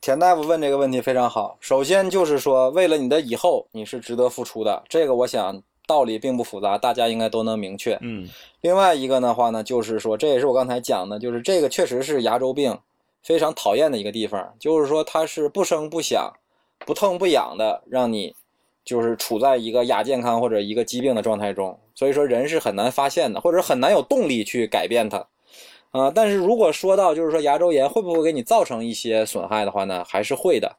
[0.00, 1.56] 田大夫问这个问题非常好。
[1.60, 4.82] 首先就是说，为了你的以后，你是值得付出的。
[4.88, 7.98] 这个我想道理并不复杂，大家应该都能明确。
[8.02, 8.28] 嗯。
[8.60, 12.78] 另外一个的话呢，就是说，这也是我刚才讲的，就是这个确实是牙周病
[13.24, 16.30] 非常讨厌的一个地方，就是说它是不声不响、
[16.80, 18.34] 不痛不痒的，让你
[18.84, 25.26] 就是处在一个亚健康或者一个疾病的状态中，所以说人是很难发现的，或者很难有动力去改变它。
[25.90, 30.76] 啊，但是如果说到就是说牙周炎会不会给你造成一些损害的话呢，还是会的。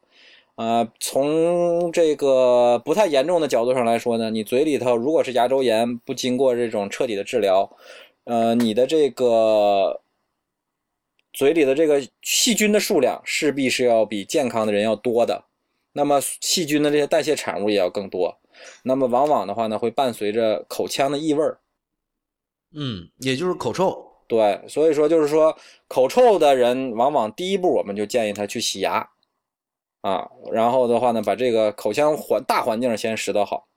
[0.56, 7.70] 呃，从这个不太严重的角度上来说呢，你嘴里头如果是牙周炎，不经过这种彻底的治疗，
[8.24, 10.00] 呃，你的这个
[11.36, 15.44] 嘴里的这个细菌的数量势必是要比健康的人要多的，
[15.92, 18.34] 那么细菌的这些代谢产物也要更多，
[18.82, 21.58] 那么往往的话呢，会伴随着口腔的异味儿。
[22.74, 24.02] 嗯，也就是口臭。
[24.26, 25.54] 对，所以说就是说，
[25.88, 29.06] 口臭的人往往第一步我们就建议他去洗牙，
[30.00, 33.68] 啊，然后的话呢，把这个口腔环大环境先拾掇好。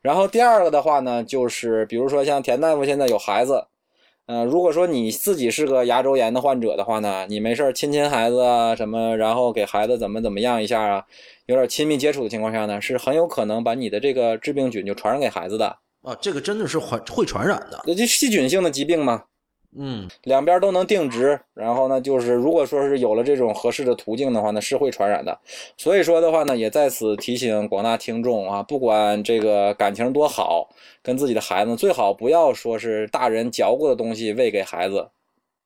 [0.00, 3.66] 然后第二个的话呢，就是比如说像田大夫现在有孩子，
[4.26, 11.04] 呃，如果说你自己是个牙周炎的患者的话呢，你没事亲亲孩子啊什么，然后给孩子怎么怎么样一下啊，
[11.46, 15.66] 有点亲密接触的情况下呢，是很有可能把你的这个致病菌就传染给孩子的。
[16.02, 19.22] 啊，这个真的是会会传染的，那就细菌性的疾病嘛。
[19.74, 25.38] 嗯，两边都能定植，然后呢，就是如果说是有了这种合适的途径的话呢，是会传染的。
[25.78, 30.68] 所以说的话呢，也在此提醒广大听众啊，不管这个感情多好，
[31.02, 35.08] 跟自己的孩子最好不要说是大人嚼过的东西喂给孩子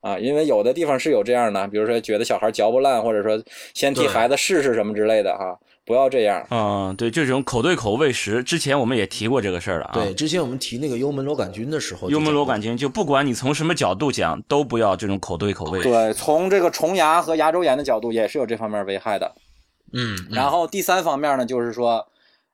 [0.00, 3.42] 啊，因为有的地方是有这样的，比如说觉得小孩嚼不烂，或者说
[3.74, 5.58] 先替孩子试试什么之类的哈。
[5.86, 9.92] 不要这样，嗯，对，就这种口对口喂食，之前我们也提过这个事儿了啊。
[9.94, 15.88] 对，之前我们提那个幽门螺杆菌的时候，幽门螺杆菌就不管你从什么角度讲，都不要这种口对口喂食。
[15.88, 19.32] 对，从这个虫牙和牙周炎的角度，也是有这方面危害的。
[19.92, 22.04] 嗯，然后第三方面呢，就是说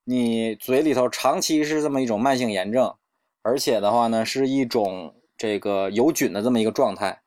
[0.04, 2.94] 你嘴里头长期是这么一种慢性炎症，
[3.42, 7.22] 而且的话呢，是一种这个有菌的这么一个状态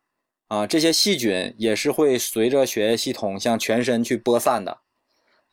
[0.49, 4.77] 啊，这些细菌也是会随着血液系统向全身去播散的。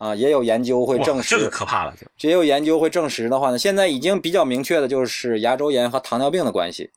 [0.02, 1.94] 啊，也有研究会证实，这个可怕了。
[2.16, 6.90] 就也有研究会证实的话呢，现在已经比较明确的就是牙周炎和糖尿病的关系，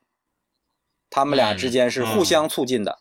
[1.12, 2.98] 他们俩之间是互相促进的。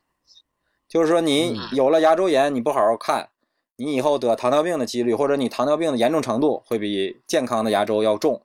[0.87, 3.31] 就是说，你有了牙周炎，你不好好看，
[3.77, 8.43] 你以后得糖尿病的几率，或者你糖尿病的严重程度会比健康的牙周要重。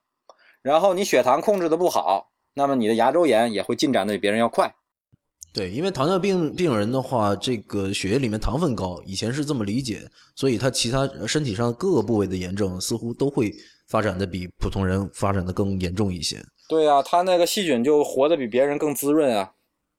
[0.61, 4.73] 然后你血糖控制的不好，那么你的牙周炎也会进展的比别人要快。
[5.51, 10.01] 对，因为糖尿病病人的话，这个血液里面糖分高，以前是这么理解，
[10.35, 13.51] 所以他其他身体上各个部位的炎症似乎都会
[13.87, 16.37] 发展的比普通人发展的更严重一些。
[16.67, 19.51] 对啊，他那个细菌就活得比别人更滋润啊。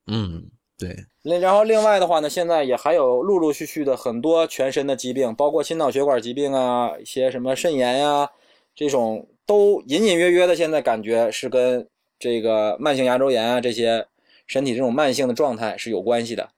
[0.06, 0.44] 嗯，
[0.78, 0.96] 对。
[1.22, 8.30] 那然后另外的话呢，现在也还有陆陆续续的很多全身的疾病，包括心脑血管疾病啊，一些什么肾炎呀，
[8.72, 11.88] 这种都隐隐约约的现在感觉是跟
[12.20, 14.06] 这个慢性牙周炎啊这些。
[14.50, 16.50] 身体这种慢性的状态是有关系的，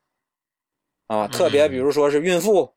[1.08, 2.72] 啊，特别比如说是孕妇，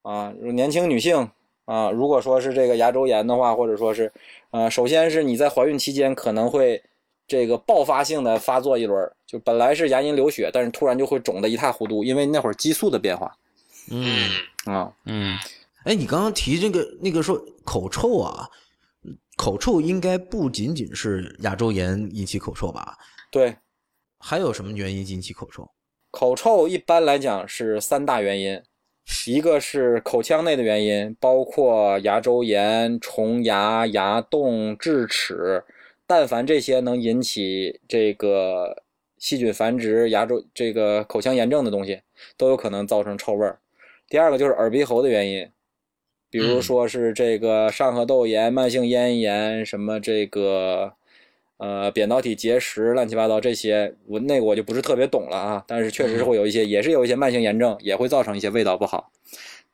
[0.00, 1.28] 啊，年轻女性，
[1.66, 4.10] 啊，如果说是这个牙周炎的话，或者说是，
[4.50, 6.82] 呃，首先是你在怀孕期间可能会
[7.26, 13.36] 这个爆发性的发作一轮，就本来是牙龈流血，但是突然就会肿得一塌糊涂，因为那会儿激素的变化。
[13.90, 14.30] 嗯
[14.64, 15.36] 啊嗯，
[15.84, 18.48] 哎，你刚刚提这个那个说口臭啊，
[19.36, 22.96] 口臭应该不仅仅是牙周炎引起口臭吧？
[23.30, 23.54] 对。
[24.18, 25.70] 还有什么原因引起口臭？
[26.10, 28.60] 口臭一般来讲是三大原因，
[29.26, 35.62] 一个是口腔内的原因，包括牙周炎、虫牙、牙洞、智齿，
[36.06, 38.82] 但凡这些能引起这个
[39.18, 42.00] 细菌繁殖、牙周这个口腔炎症的东西，
[42.36, 43.60] 都有可能造成臭味儿。
[44.08, 45.48] 第二个就是耳鼻喉的原因，
[46.30, 50.94] 比如说是这个上颌窦炎、慢性咽炎，什么这个。
[51.58, 55.64] 呃，扁桃体结石，乱七八糟这些，我那个我就不是特别懂了啊。
[55.66, 59.12] 但是确实是会有一些，也是有一些慢性炎症，也会造成一些味道不好。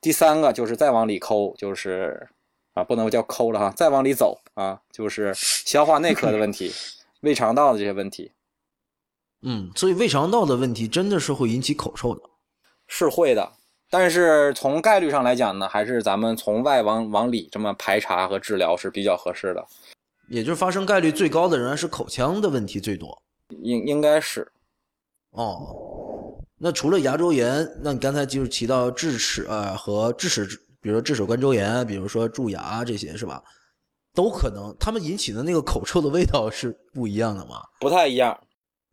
[0.00, 2.28] 第三个就是再往里抠，就是
[2.72, 6.72] 啊，不能叫抠了哈，再往里走啊，就是消化内科的问题，
[7.20, 8.32] 胃肠道的这些问题。
[9.42, 12.22] 嗯，所以胃肠道的问题真的是会引起口臭的，
[12.86, 13.52] 是会的。
[13.90, 19.66] 但是从概率上来讲呢，还是咱们从外往往里这么排查和治疗是比较合适的。
[20.34, 23.22] 也就是发生概率最高的仍然是口腔的问题最多，
[23.62, 24.50] 应应该是，
[25.30, 30.44] 哦，那除了牙周炎，那你刚才就是提到智齿啊和智齿，
[30.80, 33.40] 比如说智齿冠周炎，比如说蛀牙这些是吧？
[34.12, 37.62] 都可能，他们引起的那个口臭的味道是不一样的吗？
[37.78, 38.36] 不太一样，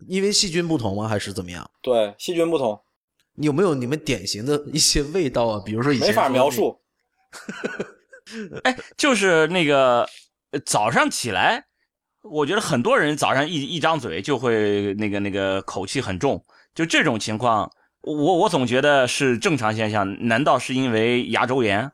[0.08, 1.08] 因为细菌不同吗？
[1.08, 1.68] 还是怎么样？
[1.82, 2.80] 对，细菌不同。
[3.34, 5.64] 你有没有你们典型的一些味道啊？
[5.66, 6.80] 比如说以前没法描述。
[8.64, 10.08] 哎，就是那个。
[10.66, 11.66] 早上起来，
[12.24, 16.44] 我觉得很多人早上一一张嘴就会那个那个口气很重，
[16.76, 17.72] 就这种情况，
[18.02, 20.28] 我我总觉得是正常现象。
[20.28, 21.92] 难道是因为牙周炎？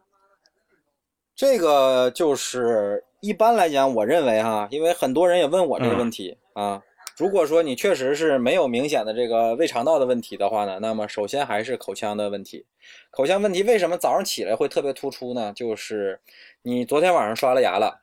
[1.36, 6.82] 这个就是一般来讲，我认为哈，因为很多人也问我这个问题、啊。
[7.16, 12.66] 如果说你确实是没有明显的这个胃肠道的问题的话呢，那么首先还是口腔的问题。
[13.10, 15.52] 口腔问题为什么早上起来会特别突出呢？
[15.56, 16.20] 就是
[16.62, 18.00] 你昨天晚上刷了牙了，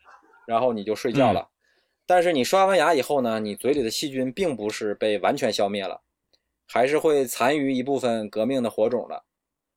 [0.46, 1.48] 然后你就睡觉了，
[2.06, 6.00] 但是你刷完牙以后呢，你嘴里的细菌并不是被完全消灭了，
[6.66, 9.22] 还是会残余一部分革命的火种的。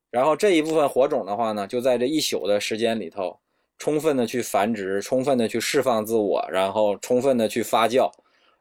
[0.09, 3.39] 然后这一部分火种的话呢，就在这一宿的时间里头，
[3.77, 8.11] 充分的去繁殖，充分的去释放自我，然后充分的去发酵，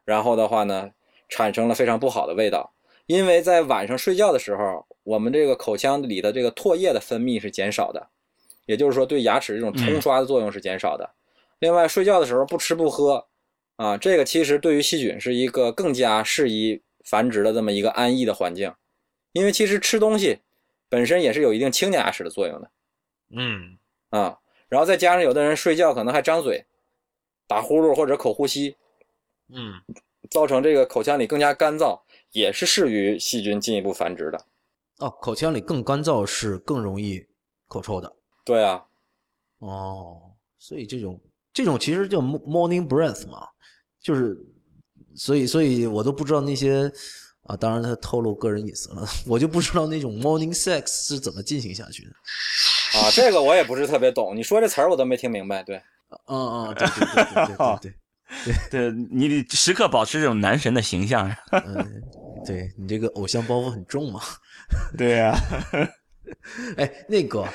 [0.03, 0.91] 然后的话呢，
[1.29, 2.73] 产生了非常不好的味道。
[3.05, 8.09] 因为在晚上睡觉的时候，我们这个口腔里的这个唾液的分泌是减少的，
[8.65, 11.09] 也就是说对牙齿这种冲刷的作用是减少的。
[11.59, 13.27] 另外，睡觉的时候不吃不喝，
[13.75, 18.73] 啊，这个其实对于细菌是一个更加适宜繁殖的这么一个安逸的环境，
[19.31, 20.39] 因为其实吃东西。
[20.89, 22.71] 本身也是有一定清洁牙齿的作用的，
[23.31, 23.77] 嗯
[24.09, 24.39] 啊，
[24.69, 26.63] 然后再加上有的人睡觉可能还张嘴、
[27.45, 28.77] 打呼噜或者口呼吸，
[29.49, 29.73] 嗯，
[30.29, 31.99] 造成这个口腔里更加干燥，
[32.31, 34.45] 也是适于细菌进一步繁殖的。
[34.99, 37.27] 哦，口腔里更干燥是更容易
[37.67, 38.15] 口臭的。
[38.45, 38.85] 对啊，
[39.59, 40.21] 哦，
[40.57, 41.19] 所以这种
[41.57, 43.47] 这种其实叫 morning breath 嘛，
[44.01, 44.37] 就是
[45.15, 46.91] 所以所以我都不知道那些。
[47.49, 52.11] 啊，当然他透露个人隐私了， 我就不知道那种 morning sex 是怎么进行下去的。
[52.99, 55.63] 啊，这个我也不是特别懂，你说这词儿我都没听明白。
[55.63, 55.81] 对，
[56.25, 56.37] 嗯
[56.67, 57.93] 嗯，对对对对对对
[58.43, 61.33] 对，对 你得时刻保持这种男神的形象。
[61.51, 62.03] 嗯，
[62.45, 64.19] 对你这个偶像包袱很重嘛。
[64.97, 65.33] 对呀。
[66.75, 67.47] 哎，那个，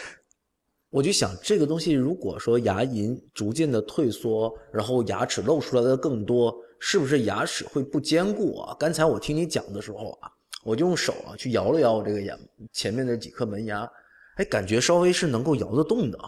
[0.93, 6.55] 我就想这个东西，如果说牙龈逐渐的退缩，然后牙齿露出来的更多。
[6.84, 8.76] 是不是牙齿会不坚固啊？
[8.76, 10.28] 刚才我听你讲的时候啊，
[10.64, 12.36] 我就用手啊去摇了摇我这个牙
[12.72, 13.88] 前面的几颗门牙，
[14.34, 16.18] 哎，感觉稍微是能够摇得动的。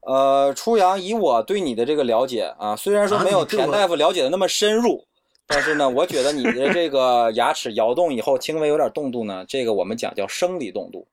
[0.00, 5.06] 呃，初阳，以我对你的这个了解啊，虽然说没有田大夫了解的那么深入，
[5.46, 11.06] 但是呢，我觉得你的这个牙齿摇动以后轻微有点动度呢，这个我们讲叫生理动度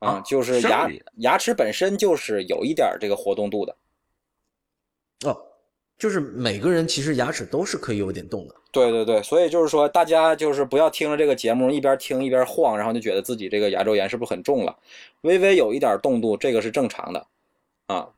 [0.00, 0.88] 啊，就是牙
[1.18, 3.76] 牙齿本身就是有一点这个活动度的。
[5.24, 5.46] 哦。
[5.98, 14.74] 就是每个人其实牙齿都是可以有点动的，对对对，所以就是说大家就是不要听着这个节目一边听一边晃，然后就觉得自己这个牙周炎是不是很重了？
[15.20, 17.26] 微微有一点动度，这个是正常的，
[17.88, 18.08] 啊。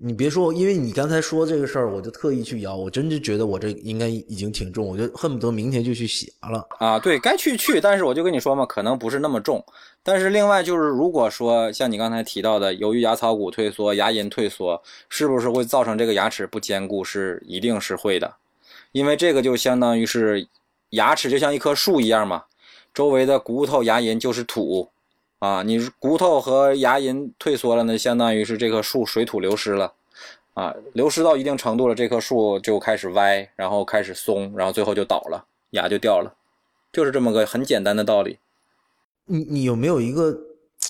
[0.00, 6.98] 你别说，因为你刚才说这个事儿，我就特意去摇，我真就觉得我这应该已经挺重，我就恨不得明天就去洗牙了啊。
[6.98, 9.64] 对该去去，但是我就跟你说嘛，可能不是那么重。
[10.10, 17.04] 但是另外就是，如果说像你刚才提到的，由于牙槽骨退缩、牙龈退缩，是不是会造成这个牙齿不坚固？
[17.04, 18.36] 是一定是会的，
[18.92, 20.48] 因为这个就相当于是
[20.92, 22.44] 牙齿就像一棵树一样嘛，
[22.94, 24.88] 周围的骨头、牙龈就是土。
[25.40, 29.92] 啊，你骨头和牙龈退缩了呢，相当于是这棵树水土流失了，
[30.54, 36.34] 啊，流失到一定程度了，这棵树就开始歪，然后开始松，然后最后就倒了，牙就掉了，
[36.92, 38.38] 就是这么个很简单的道理。
[39.28, 40.36] 你你有没有一个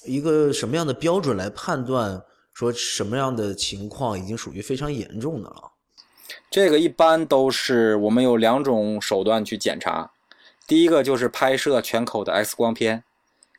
[0.04, 2.22] 一个什么样的标准来判断
[2.54, 5.72] 说什么样的情况已经属于非常严重的了？
[6.50, 10.10] 这个一般都是我们有两种手段去检查，
[10.66, 13.04] 第一个就是拍摄全口的 X 光片。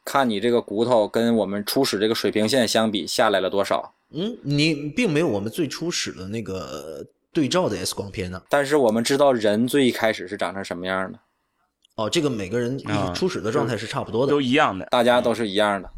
[0.06, 3.94] 看你这个骨头跟我们初始这个水平线相比下来了多少？
[4.12, 8.42] 嗯，你并没有我们最初始的那个对照的 X 光片呢。
[8.50, 11.20] 但是我们知道人最一开始是长成什么样的。
[12.00, 12.80] 哦，这个每个人
[13.14, 15.89] 初始的状态是差不多的，都一样的，大家都是一样的。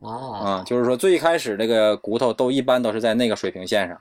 [0.00, 3.98] 哦，啊，就是说最开始这个骨头都一般都是在那个水平线上。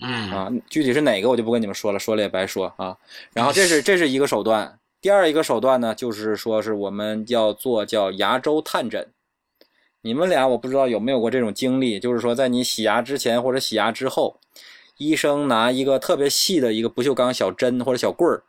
[0.00, 2.96] 嗯，啊，具体是哪个我就不跟你们说了，说了也白说啊。
[3.32, 4.78] 然后这是 这是一个手段。
[5.00, 9.06] 第二一个手段呢，就是说是我们要做叫牙周探诊。
[10.00, 14.40] 你们俩我不知道有没有过这种经历，就是说在你洗牙之前或者洗牙之后，
[14.96, 18.42] 医生拿一个特别细的一个不锈钢小针或者小棍儿，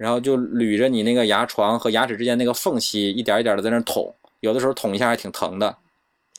[0.00, 5.76] 然后就捋着你那个牙床和牙齿之间那个缝隙，一点一点的在那捅，有的时候捅一下还挺疼的。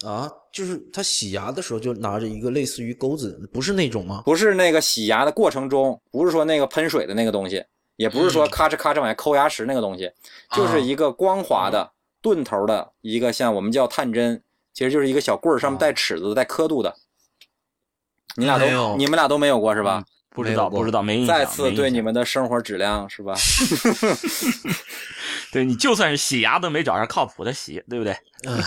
[0.03, 4.23] 啊，就是他洗牙的时候就拿着一个类似于钩子，不是那种吗？
[4.25, 7.63] 不是那个洗牙的过程中，不是说那个喷水的那个东西。
[7.97, 10.11] 也不是说咔哧咔哧往下抠牙齿那个东西，
[10.55, 11.87] 就是一个光滑的
[12.19, 14.41] 钝头的一个，像我们叫探针，
[14.73, 16.95] 其实就是一个小棍儿，上面带齿子、带刻度的。
[18.37, 20.03] 你俩都你们俩都没有过是吧？
[20.33, 21.37] 不知道，不知道，没印象。
[21.37, 23.33] 再次对你们的生活质量是吧？
[25.51, 28.13] 对你就算是洗牙都没找上靠谱的洗，对不对？
[28.47, 28.63] 唉，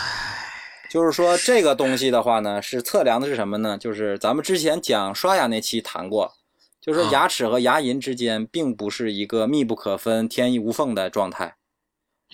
[0.90, 3.78] 就是说这个东西的话呢，是测量的是什么呢？
[3.78, 6.34] 就是咱们之前讲刷牙那期谈过。
[6.80, 11.56] 就是说，牙齿和牙龈之间并不是一个密不可分、天衣无缝的状态，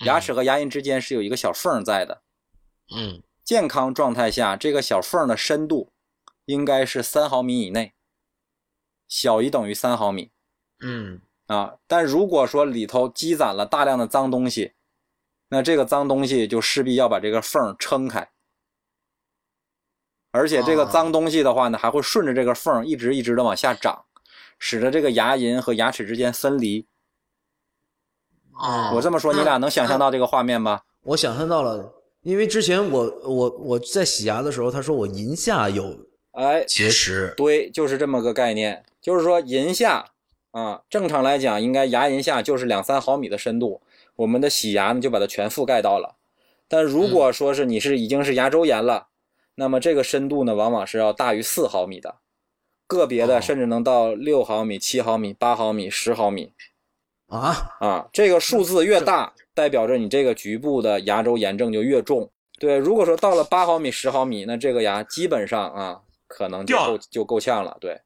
[0.03, 2.21] 牙齿和牙龈之间是有一个小缝在的。
[2.93, 5.93] 嗯，健康状态下，这个小缝的深度
[6.43, 7.93] 应该是三毫米以内。
[9.11, 10.31] 小于等于三毫米
[10.79, 11.75] 嗯啊。
[11.85, 14.71] 但如果说里头积攒了大量的脏东西，
[15.49, 18.31] 那这个脏东西就势必要把这个缝撑开，
[20.31, 24.05] 而且这个脏东西的话呢，还会顺着这个缝一直一直的往下长，
[24.57, 26.87] 使得这个牙龈和牙齿之间分离。
[28.53, 30.83] 啊我这么说，你俩能想象到这个画面吗？
[31.01, 35.97] 我想象到了，因为之前我我我在洗牙的时候，他说我龈下有
[36.31, 40.05] 哎，结石，对，就是这么个概念，就是说龈下
[40.51, 43.81] 啊，正常来讲应该牙龈下就是两三毫米的深度，
[44.15, 46.15] 我们的洗牙呢就把它全覆盖到了。
[46.67, 49.07] 但如果说是你是已经是牙周炎了，
[49.55, 52.15] 那么这个深度呢往往是要大于四毫米的，
[52.87, 56.53] 个别的哦甚至能到六毫米、七毫米、八毫米、十毫米
[57.27, 58.09] 啊，啊。
[58.13, 62.29] 这个数字越大，代表着你这个局部的牙周炎症就越重。
[62.57, 66.01] 对，如果说到了八毫米、十毫米，那这个牙基本上啊，
[66.31, 67.77] 可能就够就够呛了。
[67.81, 67.99] 对。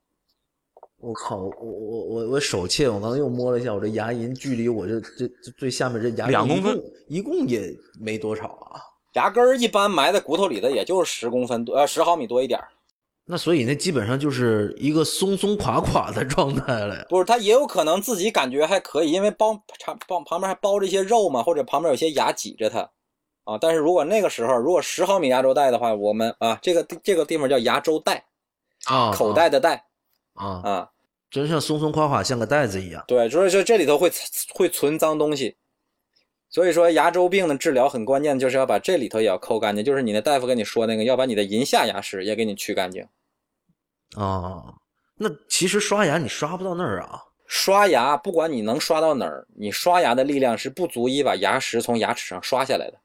[0.98, 8.82] 我靠，我我我我手欠，我刚刚又摸了一下，我这牙龈距离我这这这最下面这牙两公分一共，也没多少啊。
[9.14, 12.68] 牙根儿一般埋在骨头里的，也就是十公分多，呃，十毫米多一点儿。
[13.26, 17.06] 那所以那基本上就是一个松松垮垮的状态了呀。
[17.10, 22.90] 不是，他也有可能自己感觉还可以，因为包旁旁旁边还包着一些肉嘛，或者旁边有些牙挤着它，
[23.46, 23.58] 啊。
[23.60, 28.26] 但是如果那个时候，如果十毫米牙周带的话，我们啊，这个这个地方叫牙周带，
[28.86, 29.86] 啊，口袋的袋
[30.34, 30.90] 啊，啊。
[31.32, 33.04] 真像松松垮垮，像个袋子一样。
[33.08, 34.10] 对，所以说这里头会
[34.54, 35.58] 会存脏东西，
[36.50, 43.06] 所以说牙周病的治疗很关键，就是要把这里头也要抠干净，就是你的大夫跟你说那个，要把你的龈下牙石也给你去干净。
[44.16, 44.76] 啊，
[45.16, 47.22] 那其实刷牙你刷不到那儿啊。
[47.48, 52.98] 刷牙，不管你能刷到哪儿，你刷牙的力量是不足以把牙石从牙齿上刷下来的。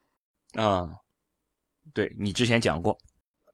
[0.55, 0.89] 啊、
[1.95, 2.97] 对你之前讲过，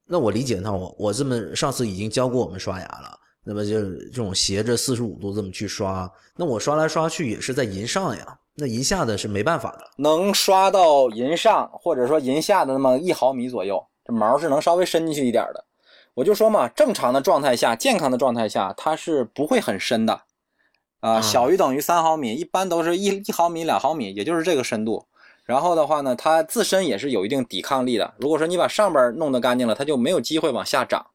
[0.05, 9.89] 那我理解，那我我这么上次已经教过我们刷牙了，那么就是这种斜着四十五度这么去刷，那我刷来刷去也是在龈上呀，那龈下的是没办法的。
[9.97, 15.65] 能刷到龈上或者说龈下的那么一毫米左右，这毛是能稍微伸进去一点的。
[16.15, 20.13] 我就说嘛，正常的状态下，健康的状态下，它是不会很深的，
[20.99, 25.05] 啊、啊小于等于三毫米，一般都是一一毫米、两毫米，也就是这个深度。
[25.47, 28.13] 然后的话呢，它自身也是有一定抵抗力的。
[28.19, 31.07] 如果说你把上边弄得干净了，它就没有机会往下长。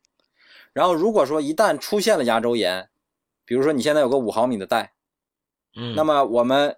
[0.72, 2.88] 然后如果说一旦出现了牙周炎，
[3.44, 4.92] 比如说你现在有个五毫米的带，
[5.76, 6.74] 嗯那么我们，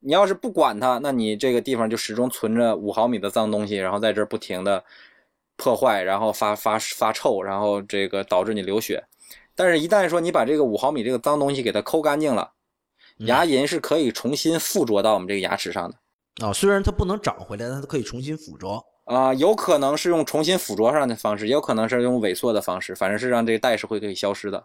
[0.00, 4.84] 你要是不管它，那你这个地方就始终存着五毫米的脏东西，然后在这儿不停的
[5.56, 9.02] 破坏，然后发发发臭，然后这个导致你流血。
[9.54, 12.52] 但是，一旦说你把这个五毫米这个脏东西给它抠干净了，
[13.18, 15.96] 嗯牙龈是可以重新附着到我们这个牙齿上的
[16.42, 18.84] 啊，虽然它不能长回来，但它可以重新附着。
[19.04, 24.64] 啊、有可能是用重新附着上的方式，也有可能是用萎缩的方式，反正是让这个带是会可以消失的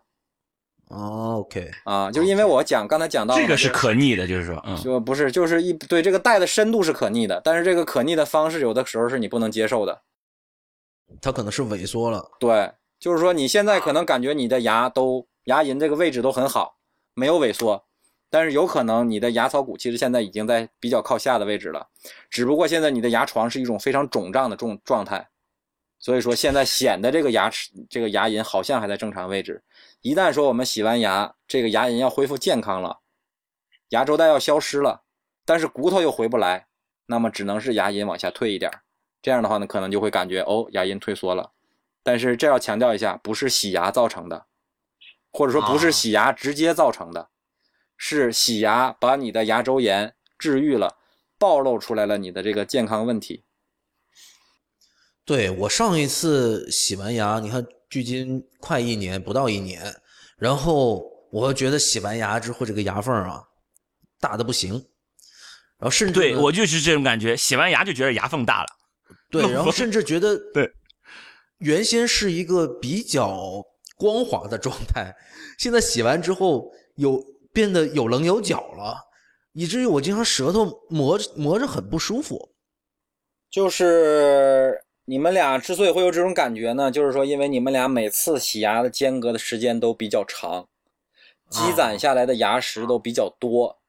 [0.89, 2.11] 哦 OK，啊。
[2.11, 10.03] 就是因为我讲刚才讲到这个是可逆的，就是说，嗯，就不是，就是一对这个带的深度是可逆的，但是这个可逆的方式有的时候是你不能接受的。
[11.21, 12.29] 它可能是萎缩了。
[12.39, 16.77] 对，就是说你现在可能感觉你的牙都牙龈这个位置都很好，
[17.15, 17.84] 没有萎缩，
[18.29, 21.87] 但是有可能你的牙槽骨其实现在已经在比较靠下的位置了，
[22.29, 25.27] 只不过现在你的牙床是一种非常肿胀的状状态，
[25.99, 29.63] 所以说现在显得这个牙齿这个牙龈好像还在正常位置。
[30.01, 32.99] 一旦说我们洗完牙，这个牙龈要恢复健康了，
[33.89, 35.03] 牙周袋要消失了，
[35.45, 36.67] 但是骨头又回不来，
[37.05, 38.81] 那么只能是牙龈往下退一点儿。
[39.21, 41.51] 这样的话呢，可能就会感觉哦，牙龈退缩了。
[42.03, 44.45] 但是这要强调一下，不是洗牙造成的，
[45.31, 47.29] 或者说不是啊洗牙直接造成的，
[47.97, 50.97] 是洗牙把你的牙周炎治愈了，
[51.37, 53.43] 暴露出来了你的这个健康问题。
[55.23, 59.95] 对我上一次洗完牙，你看距今快一年，不到一年，
[60.37, 63.43] 然后我觉得洗完牙之后这个牙缝啊
[64.19, 64.73] 大的不行，
[65.79, 68.67] 然后甚至对我就是这种感觉，洗完牙就觉得牙缝大了。
[69.31, 70.71] 对，然后甚至觉得 对，
[71.57, 73.63] 原先是一个比较
[73.97, 75.15] 光滑的状态，
[75.57, 77.19] 现在洗完之后有
[77.55, 79.07] 变得有棱有角了，
[79.53, 82.49] 以至于我经常舌头磨着磨着很不舒服。
[83.49, 90.67] 就是你们俩之所以会有这种感觉呢，就是说因为你们俩每次洗牙的间隔的时间都比较长，
[91.49, 93.79] 积攒下来的牙石都比较多，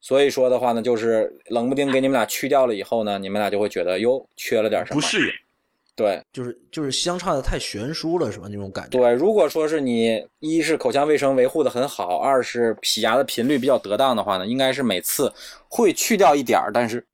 [0.00, 5.32] 所以说的话呢，就是冷不丁给你们俩去掉了以后呢，你们俩就会觉得哟缺了点什么，不适应。
[5.98, 8.46] 对就是就是相差的太悬殊了，是吧？
[8.48, 8.96] 那种感觉。
[8.96, 15.32] 对，如果说是你一是口腔卫生维护的很好，二是洗牙的频率比较得当的话呢，应该是每次
[15.68, 17.04] 会去掉一点儿，但是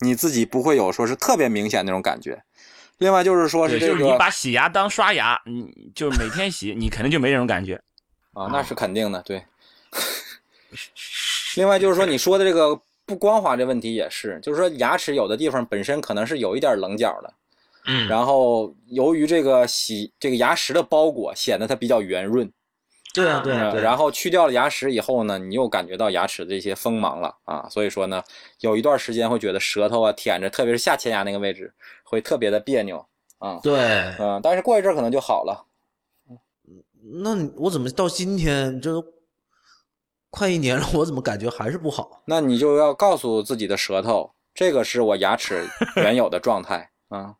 [0.00, 2.42] 你自己不会有说是特别明显那种感觉。
[2.98, 7.80] 另外就是说是，这个，就是你把洗牙当刷牙，你就是每天洗，你肯定就没这种感觉。
[8.32, 9.44] 啊，那是肯定的，对。
[11.56, 17.32] 另外就是说，你说的这个不光滑这问题也是，就是说牙齿有的地方本身可能是有一点棱角的，
[17.86, 22.52] 嗯，然后由于这个洗这个牙石的包裹，显得它比较圆润。
[23.14, 23.82] 对啊，对啊，对啊。
[23.82, 28.22] 然后去掉了牙石以后呢，你又感觉到牙齿的这些锋芒了啊，所以说呢，
[28.60, 31.72] 有一段时间会觉得舌头啊舔着，特别是下前牙那个位置
[32.04, 33.06] 会特别的别扭
[33.38, 33.58] 啊。
[33.62, 33.80] 对，
[34.18, 35.64] 嗯，但是过一阵可能就好了。
[37.22, 39.02] 那我怎么到今天这都
[40.28, 42.22] 快一年了，我怎么感觉还是不好？
[42.26, 45.64] 那你就要告诉自己的舌头，这个是我牙齿
[45.96, 47.36] 原有的状态啊。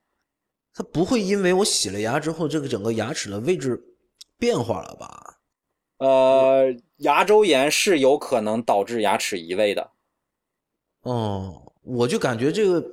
[0.76, 3.82] 它不会因为我洗了牙之后，这个整个牙齿的位置
[4.38, 5.38] 变化了吧？
[5.96, 6.66] 呃，
[6.98, 9.90] 牙周炎是有可能导致牙齿移位的。
[11.00, 12.86] 哦，我就感觉这个，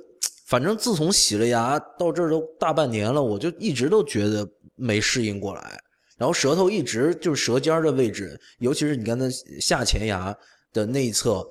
[0.46, 5.78] 反正自从洗了牙到这儿都大半年了，我就一直都觉得没适应过来，
[6.16, 9.28] 然后舌头一直就是舌尖的位置，尤其是你看那
[9.60, 10.34] 下前牙
[10.72, 11.46] 的内侧，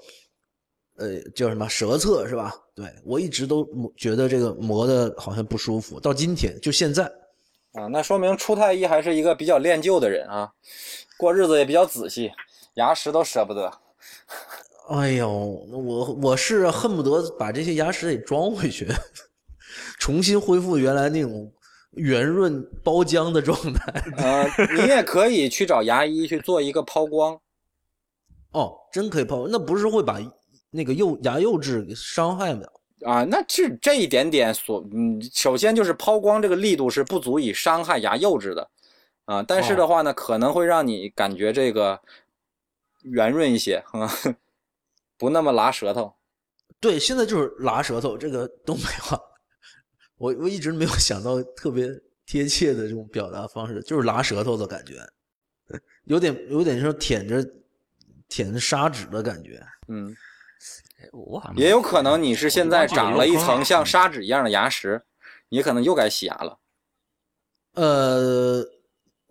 [1.03, 2.53] 呃，叫什么舌侧是吧？
[2.73, 7.03] 对我一直都觉得这个磨的好像不舒服，到今天就现在
[7.73, 10.49] 啊，那说明初太医还是一个比较恋旧的人啊。
[11.17, 12.31] 过日子也比较仔细，
[12.75, 13.71] 牙石都舍不得。
[14.89, 18.87] 哎呦，我我是恨不得把这些牙石给装回去，
[19.99, 21.51] 重新恢复原来那种
[21.91, 24.03] 圆润包浆的状态。
[24.17, 24.45] 呃，
[24.75, 27.39] 你也可以去找牙医去做一个抛光。
[28.51, 29.47] 哦，真可以抛？
[29.47, 30.19] 那不是会把
[30.73, 32.73] 那个幼牙釉质伤害不了？
[33.05, 38.69] 啊，那这这一点点所，嗯，首先就是抛光这个力度是不足以伤害牙釉质的。
[39.25, 41.99] 啊，但是的话呢，可能会让你感觉这个
[43.03, 44.09] 圆润一些，啊，
[45.17, 46.13] 不那么拉舌头。
[46.79, 49.17] 对，现在就是拉舌头，这个东北话，
[50.17, 51.89] 我我一直没有想到特别
[52.25, 54.95] 贴切的这种表达方式，就是拉舌头的感觉，
[56.03, 57.45] 有点有点像舔着
[58.27, 59.61] 舔着砂纸的感觉。
[59.87, 60.13] 嗯，
[61.11, 65.03] 我也有可能你是现在长了一层像砂纸一样的牙石，
[65.49, 66.59] 你可能又该洗牙了。
[67.73, 68.65] 呃。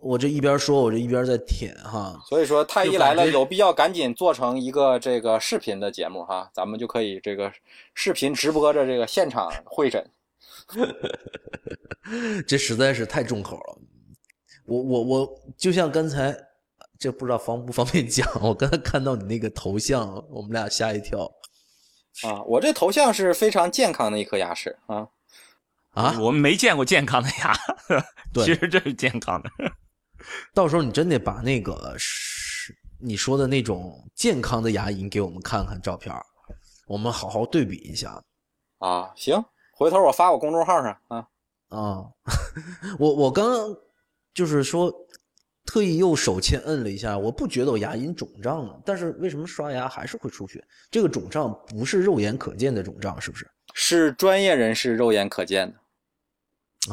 [0.05, 7.49] 我这一边说，我这一边在舔哈，所以说太医来了，有必要赶紧做成一个这个视频的节目哈，咱们就可以这个
[7.93, 10.05] 视频直播着这个现场会诊。
[12.45, 13.77] 这实在是太重口了，
[14.65, 16.35] 我我我就像刚才，
[16.99, 21.31] 这不知道方不方便讲，我刚才看到你那个头像，我们俩吓一跳。
[22.21, 25.07] 啊，我这头像是非常健康的一颗牙齿啊
[25.93, 27.53] 啊，我们没见过健康的牙，
[28.33, 29.49] 对，其实这是健康的。
[30.53, 36.15] 到时候你真得把那个是你说的那种健康的牙龈给我们看看照片，
[36.87, 38.23] 我们好好对比一下。
[38.79, 39.43] 啊，行，
[39.73, 41.27] 回头我发我公众号上啊
[41.69, 42.05] 啊，
[42.99, 43.75] 我我刚刚
[44.33, 44.93] 就是说
[45.65, 50.63] 特意用手欠摁了一下，我不觉得我牙龈肿胀了，但是为什么刷牙还是会出血？
[50.91, 53.47] 这个肿胀不是肉眼可见的肿胀，是不是？
[53.73, 55.75] 是专业人士肉眼可见的。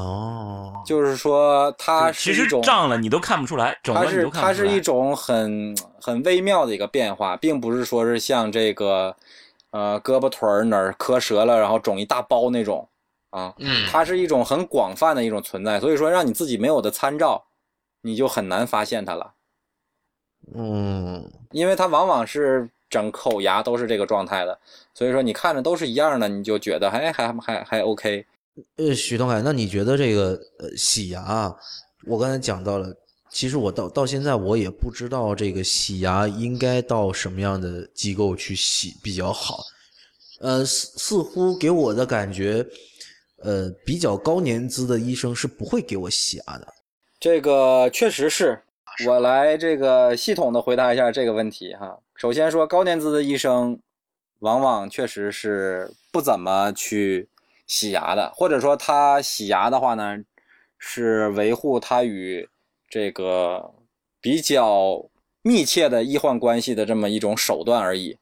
[0.01, 9.15] 哦，就是说它其实胀了你都看不出来，它是它是一种很很微妙的一个变化，并不是说是像这个
[9.73, 12.89] 呃胳膊腿儿哪儿磕折了，然后肿一大包那种
[13.31, 17.45] 啊，嗯，它是一种很广泛的一种存在，所以说让你自己没有的参照，
[18.03, 19.35] 你就很难发现它了，
[20.55, 24.59] 嗯，因为它往往是整口牙都是这个状态的，
[24.95, 28.27] 所以说你看着都是一样的，你就觉得哎还还还 OK。
[28.77, 31.55] 呃，许东海，那你觉得这个呃洗牙，
[32.07, 32.95] 我刚才讲到了，
[33.31, 39.63] 其实我到到现在我也不知道这个洗牙应该到什么样的机构去洗比较好。
[40.41, 42.67] 呃，似似乎给我的感觉，
[43.43, 46.67] 呃，比较高年资的医生是不会给我洗牙的。
[47.21, 48.63] 这个确实是，
[49.07, 52.01] 我来这个系统的回答一下这个问题哈。
[52.17, 53.79] 首先说高年资的医生，
[54.41, 57.29] 往往确实是不怎么去。
[57.67, 60.19] 洗牙的，或者说他洗牙的话呢，
[60.77, 62.49] 是维护他与
[62.89, 63.73] 这个
[64.21, 65.09] 比较
[65.43, 68.19] 密切的医患关系的这么一种手段而已。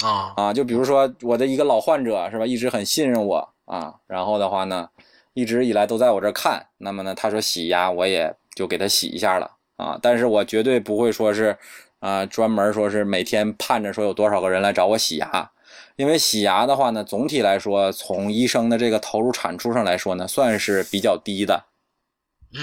[0.00, 4.90] 啊啊，就比如说我的一个老患者是吧，一直很信任我啊，然后的话呢，
[5.36, 11.54] 一直以来都在我这看，那么呢，他说洗牙，我也就给他洗一下了啊，但是我绝对不会说是
[11.98, 15.50] 啊，专门说是每天盼着说有多少个人来找我洗牙。
[15.96, 21.64] 因为洗牙的话呢，总体来说，从医生的这个投入产出上来说呢，算是比较低的，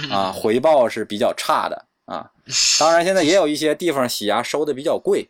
[0.10, 2.32] 啊，回报是比较差的啊。
[2.80, 5.30] 当然，现在也有一些地方洗牙收的比较贵，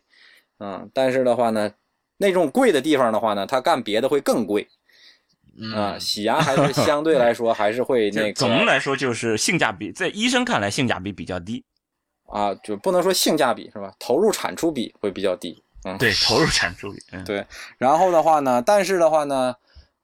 [0.60, 1.72] 嗯，但是的话呢，
[2.16, 4.66] 那种贵的地方的话呢，他干别的会更贵，
[5.74, 8.32] 啊，洗牙还是相对来说还是会 那个。
[8.32, 11.64] 总的来说，就是性价比，在医生看来性价比比较低。
[12.26, 13.92] 啊，就不能说性价比是吧？
[13.98, 15.62] 投入产出比会比较低。
[15.84, 17.44] 嗯，对，投入产出比，嗯，对。
[17.78, 19.54] 然后的话呢，但是的话呢，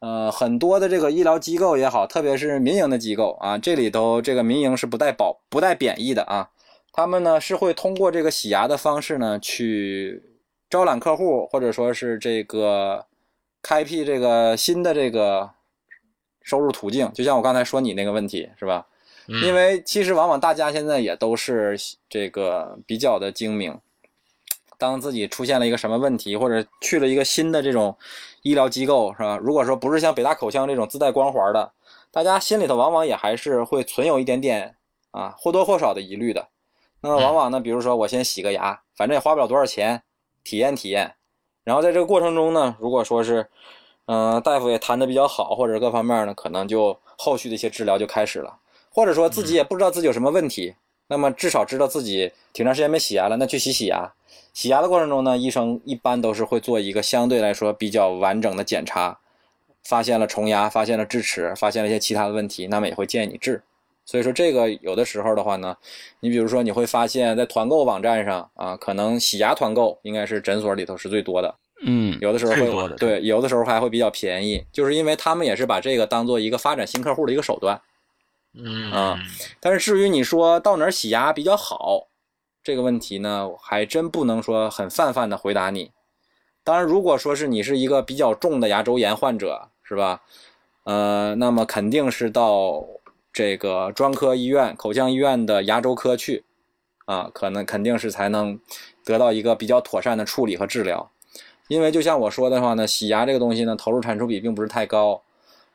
[0.01, 6.51] 呃，很多的这个医疗机构也好，特别是民营的机构啊，这里头这个民营是不带保不带贬义的啊，
[6.93, 10.23] 他们呢是会通过这个洗牙的方式呢去
[10.69, 13.07] 招揽客户，或者说是这个
[13.63, 15.51] 开辟这个新的这个
[16.43, 17.11] 收入途径。
[17.13, 18.87] 就像我刚才说你那个问题是吧？
[19.45, 23.79] 因为其实往往大家现在也都是这个比较的精明。
[24.77, 27.97] 当自己出现了一个什么问题，或者去了一个新的这种
[28.43, 29.37] 医疗机构，是吧？
[29.37, 31.71] 如果说不是像北大口腔这种自带光环的，
[32.11, 34.75] 大家心里头往往也还是会存有一点点
[35.11, 36.49] 啊或多或少的疑虑的。
[37.03, 40.03] 那么往往呢，比如说我先洗个牙，反正也花不了多少钱，
[40.43, 41.17] 体验体验。
[41.71, 43.47] 然后在这个过程中呢，如果说是，
[44.07, 48.59] 嗯，大夫也谈的比较好，或者各方面呢，可能就后续的一些治疗就开始了。
[48.93, 50.75] 或者说自己也不知道自己有什么问题，
[51.07, 54.13] 那么至少知道自己挺长时间没洗牙了，那去洗洗牙。
[54.53, 59.21] 洗牙的过程中呢，医生一般都是会做一个相对来说比较完整的检查，
[59.85, 63.63] 发现了虫牙，发现了智齿，发现了一些其他的问题，那么也会建议你治。
[64.11, 65.77] 所以说这个有的时候的话呢，
[66.19, 71.55] 你比如说你会发现在团购网站上啊，可能洗牙团购应该是诊所里头是最多的，
[71.85, 77.81] 嗯，有的时候最多的会对，有的时候还会比较便宜，就是因为他们也是把这个当做一个发展新客户的一个手段。
[78.53, 79.17] 嗯啊
[79.61, 82.09] 但是至于你说到哪儿洗牙比较好，
[82.65, 85.93] 这个问题呢，还真不能说很泛泛的回答你。
[86.65, 90.21] 当然，如果说是你是一个比较重的牙周炎患者，是吧？
[90.83, 92.85] 呃，那么肯定是到
[93.33, 96.45] 这个专科医院、口腔医院的牙周科去，
[97.05, 98.59] 啊，可能肯定是才能
[99.05, 101.11] 得到一个比较妥善的处理和治疗。
[101.69, 105.23] 因为就像我说的话呢，洗牙这个东西呢，投入产出比并不是太高。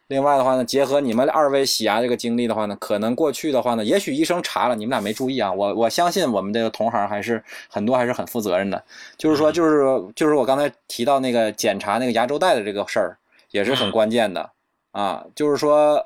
[0.07, 5.51] 另外的话呢，结合你们二位洗牙这个经历的话呢，可能过去的话呢，也许医生查了，你们俩没注意啊。
[5.51, 8.83] 我我相信我们这个同行还是很多还是很负责任的，
[9.17, 13.17] 就是说就是就是我刚才提到那个检查那个牙周袋的这个事儿，
[13.49, 14.51] 也是很关键的
[14.91, 15.25] 啊。
[15.33, 16.05] 就是说，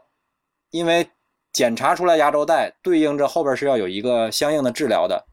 [0.72, 1.10] 因为
[1.52, 5.26] 检查出来牙周袋，对应着后边是要有一个相应的治疗的，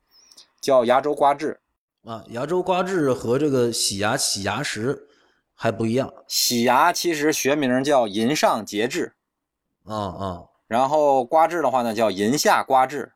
[0.61, 1.61] 叫牙周刮治。
[2.05, 5.09] 啊，牙周刮治和这个洗牙洗牙石
[5.55, 6.13] 还不一样。
[6.29, 9.13] 洗牙其实学名叫龈上洁治，
[9.85, 13.13] 啊啊，然后刮治的话呢叫龈下刮治。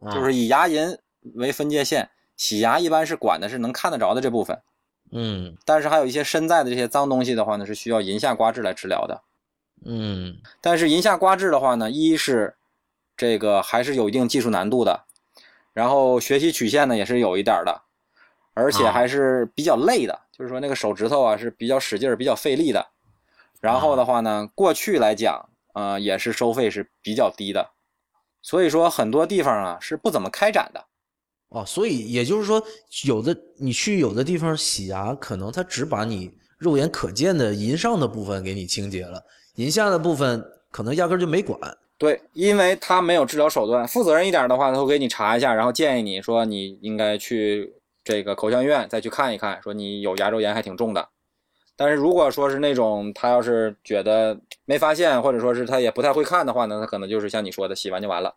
[0.00, 0.98] 啊就是以牙龈
[1.34, 4.60] 为分界线，洗牙一般是管的是能看得着的这部分，
[5.12, 9.22] 嗯但是还有一些身在的这些脏东西的话呢，是需要龈下刮治来治疗的。
[9.84, 12.54] 嗯但是龈下刮治的话呢，一是
[13.16, 15.04] 这个还是有一定技术难度的，
[15.72, 17.82] 然后学习曲线呢也是有一点的，
[18.54, 22.86] 而且还是比较累的，就是说那个手指头啊是比较使劲儿、比较费力的。
[23.60, 27.70] 然后的话呢，过去来讲，呃，也是收费是比较低的，
[28.40, 30.84] 所以说很多地方啊是不怎么开展的。
[31.48, 32.60] 哦，所以也就是说，
[33.04, 39.22] 有的你去有的地方洗牙，可能它只把你肉眼可见的龈上的部分给你清洁了，
[39.56, 41.58] 龈下的部分可能压根就没管。
[41.98, 47.72] 对，因为他没有治疗手段，负责任一点的话，他会给你查一下，然后建议你说你应该去
[48.02, 51.08] 这个口腔医院再去看一看，说你有牙周炎还挺重的。
[51.76, 58.34] 但是如果说是那种他要是觉得没发现，或者说是他也不太会看的话呢，他可能就是像你说的洗完就完了。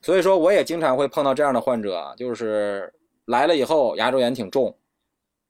[0.00, 2.92] 所以说我也经常会碰到这样的患者，就是
[3.26, 4.74] 来了以后牙周炎挺重，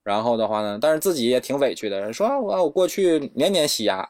[0.03, 4.09] 然后的话呢，但是自己也挺委屈的，说我我过去年年洗牙，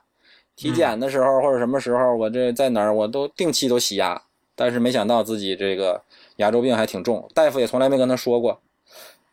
[0.59, 4.21] 体检的时候或者什么时候，我这在哪儿我都定期都洗牙，
[4.55, 6.01] 但是没想到自己这个
[6.35, 8.59] 牙周病还挺重，大夫也从来没跟他说过。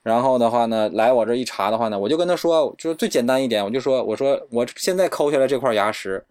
[0.05, 6.25] 然后的话呢，来我这一查的话呢，我就跟他说，就是最简单一点，我就说，我说我现在抠下来这块牙石，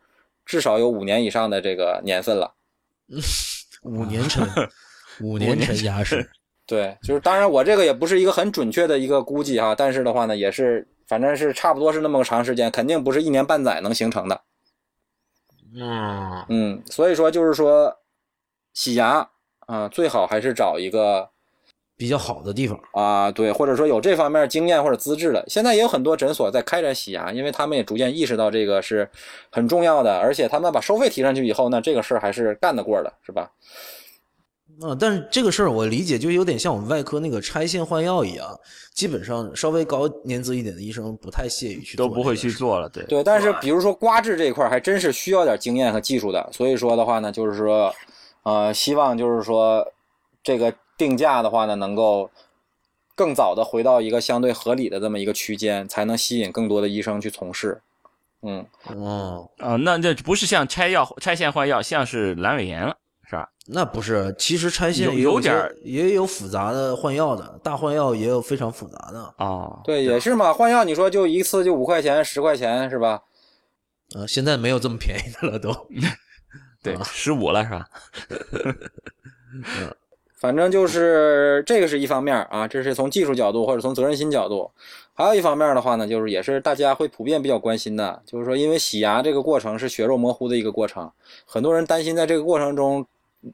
[0.45, 2.53] 至少有五年以上的这个年份了。
[3.83, 4.47] 五年陈，
[5.21, 6.25] 五年陈牙石。
[6.65, 14.41] 对，就是当然我这个也不是一个很准确的一个估计哈，但是的话呢，也是反正是差不多是那么个长时间，肯定不是一年半载能形成的。
[15.77, 17.93] 嗯嗯，所以说就是说，
[18.73, 19.29] 洗牙
[19.67, 21.29] 啊，最好还是找一个
[21.97, 22.79] 比较好的地方。
[22.93, 25.43] 啊，对，或者说有这方面经验或者资质的。
[25.47, 29.09] 现在也有很多诊所在开展洗牙，因为他们也逐渐意识到这个是
[29.51, 33.51] 很重要的，而且他们把收费提上去以后呢，这个事儿还是干得过的，是吧？
[34.81, 38.59] 啊，但是这个事儿我理解就有点像我们外科那个拆线换药一样，
[38.93, 47.93] 基本上稍微高年资一点的医生不太屑于去做都不会去做了，对对，但是比如说刮治这一块儿还真是需要点经验和技术的，所以说的话呢，就是说，
[48.43, 49.85] 呃，希望就是说
[50.43, 52.29] 这个定价的话呢，能够
[53.15, 57.81] 更早的回到一个相对合理的这么一个区间，才能吸引更多的医生去从事。
[58.41, 62.97] 嗯，哦，啊、那这不是像拆药拆线换药，像是阑尾炎了？
[63.67, 69.33] 那不是，其实拆线有有点也有复杂的换药的，大换药也有非常复杂的。
[69.37, 70.53] 啊，对，也是嘛。
[70.53, 73.23] 换药你说就一次就五块钱、十块钱是吧？
[74.15, 75.71] 呃，现在没有这么便宜的了都。
[76.83, 77.87] 对，十五了是吧？
[80.37, 84.69] 反正就是这个是一方面啊，这是从技术角度或者从责任心角度。
[85.15, 91.11] 还有一方面的话呢，就是也是大家会普遍比较关心的，就是说因为洗牙这个过程是血肉模糊的一个过程，
[91.47, 93.07] 很多人担心在这个过程中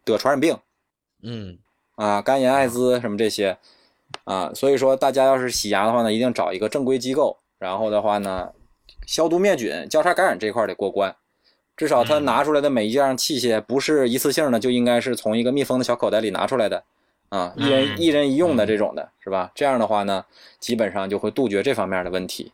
[0.04, 0.58] 得传染病
[1.24, 1.58] 嗯
[1.96, 3.58] 啊、肝炎、艾滋什么这些
[4.24, 8.52] 啊，所以说大家要是洗牙的话呢，一定找一个正规机构，然后的话呢，
[9.06, 11.16] 消毒灭菌、交叉感染这一块得过关。
[11.78, 16.84] 至少他拿出来的每一样器械不是一次性的，就应该是从一个密封的小口袋里拿出来的，
[17.30, 19.52] 啊，一人一人一用的这种的，是吧？
[19.56, 20.26] 这样的话呢，
[20.60, 22.52] 基本上就会杜绝这方面的问题。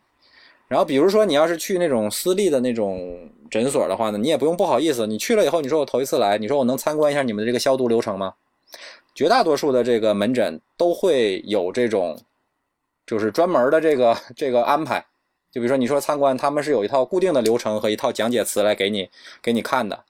[0.67, 8.33] 然后比如说你要是去那种私立的那种诊所的话呢，你也不用不好意思，你去了以后，你说我头一次来，你说我能参观一下你们的这个消毒流程吗？
[9.15, 12.19] 绝大多数的这个门诊都会有这种，
[13.05, 15.05] 就是专门的这个 这个安排。
[15.49, 19.09] 就比如说你说参观，他们是有一套固定的流程和一套讲解词来给你
[19.41, 20.03] 给你看的，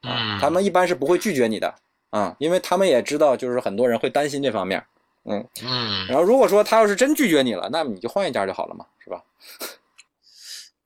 [0.00, 1.72] 啊，他们一般是不会拒绝你的
[2.10, 4.82] 啊，因为他们也知道，就是很多人会担心这方面，
[5.26, 9.22] 嗯，嗯，然后如果说他要是真拒绝你了，那么你就换一家就好了嘛，是吧？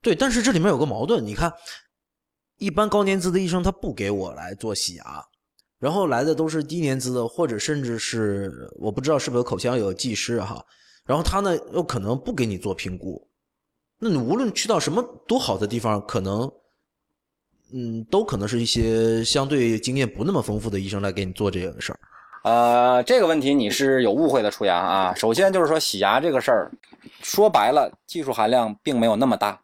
[0.03, 1.53] 对，但是这里面有个矛盾，你看，
[2.59, 5.24] 一般高年资的医生他不给我来做洗牙，
[5.78, 10.64] 然后来的都是低年资的，或者甚至是我不知道是不是口腔有技师哈，
[11.07, 13.28] 然后他呢又可能不给你做评估，
[14.00, 16.50] 那你无论去到什么多好的地方，可能，
[17.72, 22.00] 嗯，都可能是一些相对经验不那么丰富的医生来给你做这个事儿。
[22.42, 25.14] 呃，这个问题你是有误会的，初阳啊。
[25.14, 26.72] 首先就是说洗牙这个事儿，
[27.22, 29.62] 说白了，技术含量并没有那么大，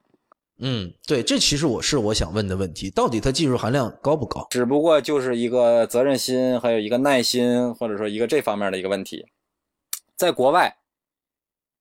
[0.60, 4.46] 嗯，对，这其实我是我想问的问题，到底它技术含量高不高？
[4.50, 9.26] 只不过就是一个责任心，还有一个耐心，或者说一个这方面的一个问题。
[10.16, 10.76] 在国外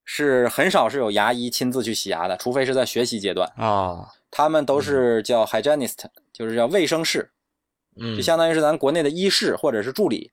[0.06, 7.32] 是很少是有牙医亲自去洗牙的，除非是在学习阶段，啊，他们都是叫 hygienist，就是叫卫生士，
[7.96, 10.32] 嗯就相当于是咱国内的医师或者是助理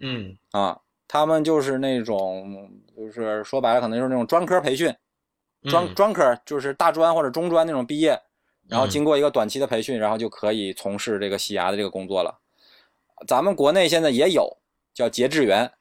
[0.00, 0.80] 嗯啊。
[1.06, 4.92] 他们就是那种，就是说白了，可能就是那种专科培训，
[5.64, 8.20] 专嗯专科就是大专或者中专那种毕业，
[8.68, 12.40] 然后嗯经过一个短期的培训，然后就可以从事这个洗牙的这个工作了。
[13.26, 14.58] 咱们国内现在也有
[14.92, 15.72] 叫节制员，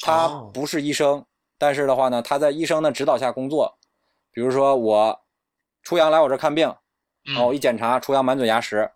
[0.00, 1.24] 他哦不是医生，
[1.58, 3.78] 但是的话呢，他在医生的指导下工作。
[4.32, 5.20] 比如说我
[5.82, 6.74] 初阳来我这看病，
[7.24, 8.90] 然后我一检查初阳满嘴牙石，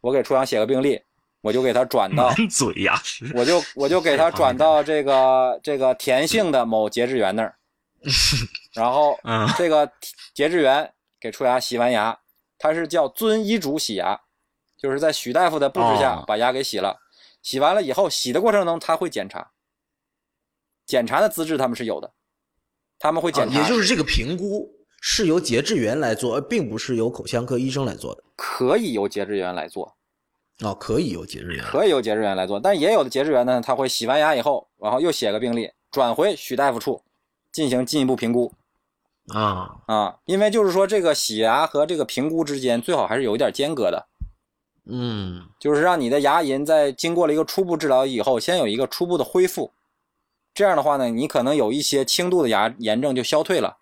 [0.00, 1.00] 我给初阳写个病历，
[1.40, 7.56] 我就给他转到满嘴牙石，我就我就给他转到这个这个田姓的某节制员那儿，
[8.74, 9.90] 然后嗯这个
[10.34, 12.18] 节制员给出牙洗完牙，
[12.58, 14.20] 他是叫遵医嘱洗牙，
[14.76, 17.00] 就是在许大夫的布置下哦把牙给洗了，
[17.42, 19.52] 洗完了以后洗的过程中他会检查，
[20.86, 22.12] 检查的资质他们是有的，
[22.98, 28.22] 他们会检查，啊也就是这个评估是由节制员来做，而并不是由口腔科医生来做的。
[28.36, 29.96] 可以由节制员来做，
[30.60, 31.64] 哦，可以由节制员。
[31.64, 37.02] 可以由节制员来做，但也有的节制员呢，他会洗完牙以后，然后又写个病历，转回许大夫处
[37.54, 38.52] 进行进一步评估。
[39.32, 44.06] 啊，啊，因为就是说这个洗牙和这个评估之间最好还是有一点间隔的，
[44.84, 49.72] 嗯就是让你的牙龈在经过了一个初步治疗以后，先有一个初步的恢复。
[50.52, 53.78] 这样的话呢，你可能有一些轻度的牙炎症就消退了。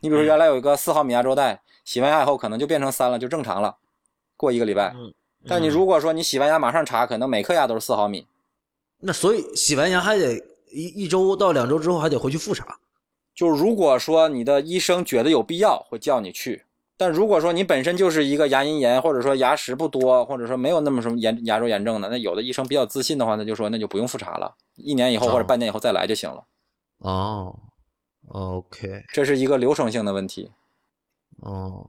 [0.00, 3.76] 你比如说原来有一个四毫米牙周袋，洗完牙以后可能就变成三了，就正常了，
[4.36, 4.94] 过一个礼拜。
[4.96, 5.12] 嗯，
[5.46, 8.26] 但你如果说你洗完牙马上查，可能每颗牙都是四毫米，
[9.00, 10.42] 那所以洗完牙还得
[10.72, 12.78] 一一周到两周之后还得回去复查。
[13.38, 16.64] 就是如果说你的医生觉得有必要，会叫你去。
[16.96, 26.44] 但如果说你本身就是一个牙龈炎，或者说牙石不多，或者说没有那么什么炎牙周炎症的，那有的医生比较自信的话，那就说那就不用复查了，一年以后哦或者半年以后再来就行了。
[26.98, 27.56] 哦
[28.26, 30.50] ，OK，这是一个流程性的问题。
[31.36, 31.88] 哦，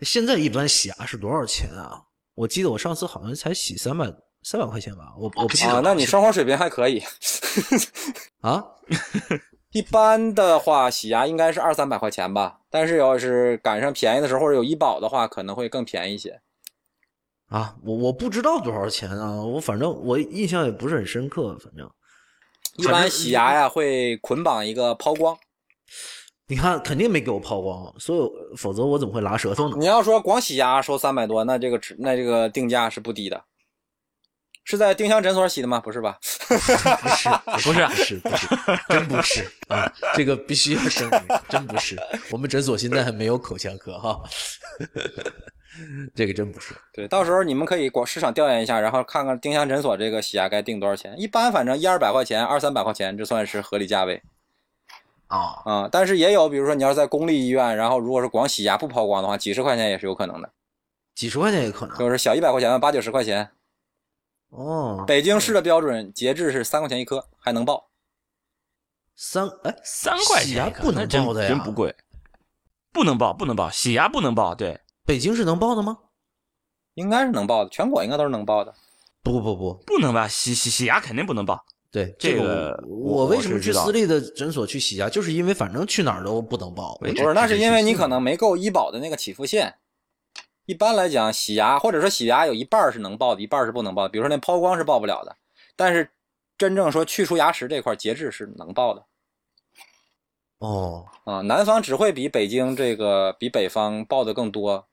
[0.00, 2.02] 现在一般洗牙是多少钱啊？
[2.34, 5.74] 我记得我上次好像才洗三百三百块钱吧，我我不记得。
[5.74, 7.00] 啊，那你生活水平还可以。
[8.42, 8.64] 啊？
[9.78, 16.40] 一般的话，洗牙应该是二三百块钱吧，但是要是赶上便宜的时候或者有医保的话，可能会更便宜一些。
[17.46, 21.88] 啊，我我不知道多少钱啊，我反正我印象也不是很深刻，反正
[22.76, 25.38] 一般洗牙呀会捆绑一个抛光，
[26.48, 29.76] 你看肯定没给我抛光，所以否则我怎么会拉舌头呢？
[29.78, 33.40] 你要说光洗牙收三百多，那这个值那这个定价是不低的。
[34.70, 35.80] 是在丁香诊所洗的吗？
[35.80, 36.18] 不是吧？
[36.46, 38.46] 不是，不是， 不是，不是，
[38.90, 39.90] 真不是啊！
[40.14, 41.96] 这个必须要声明，真不是。
[42.30, 44.20] 我们诊所现在还没有口腔科哈。
[46.14, 46.74] 这个真不是。
[46.92, 51.14] 对，到时候你们可以广市场调研一下，然后看看丁香诊所这个洗牙该定多少钱。
[51.18, 54.22] 一般反正一二百块钱，二三百块钱，这算是合理价位
[55.28, 60.50] 啊、啊、但是也有，比如说你要是在公立医院，然后如果是光洗牙不抛光的话，几十块钱也是有可能的，
[61.14, 61.96] 几十块钱也可能。
[61.96, 63.48] 就是小一百块钱的八九十块钱。
[64.50, 67.90] 哦，北京市的标准节制是三块钱一颗，还能报。
[69.14, 71.94] 三哎，三块洗牙钱不能那真报的呀真不贵，
[72.92, 75.98] 不能报，不能报，洗牙不能报，对，北京是能报的吗？
[76.94, 78.74] 应该是能报的，全国应该都是能报的。
[79.22, 80.26] 不不不，不能吧？
[80.26, 81.64] 洗洗洗牙肯定不能报。
[81.90, 86.96] 对这个个我为什么去私立的诊所去洗牙，就是因为反正去哪儿都不能报。
[86.98, 89.74] 不是，那是因为你可能没够医保的那个起付线。
[90.68, 94.10] 一般来讲，洗牙或者说洗牙有一半是能报的，一半是不能报的。
[94.10, 95.34] 比如说那抛光是报不了的，
[95.74, 96.06] 但是
[96.58, 99.02] 真正说去除牙石这块儿节制是能报的
[100.58, 101.40] 哦，啊。
[101.40, 104.86] 南方只会比北京这个比北方报的更多。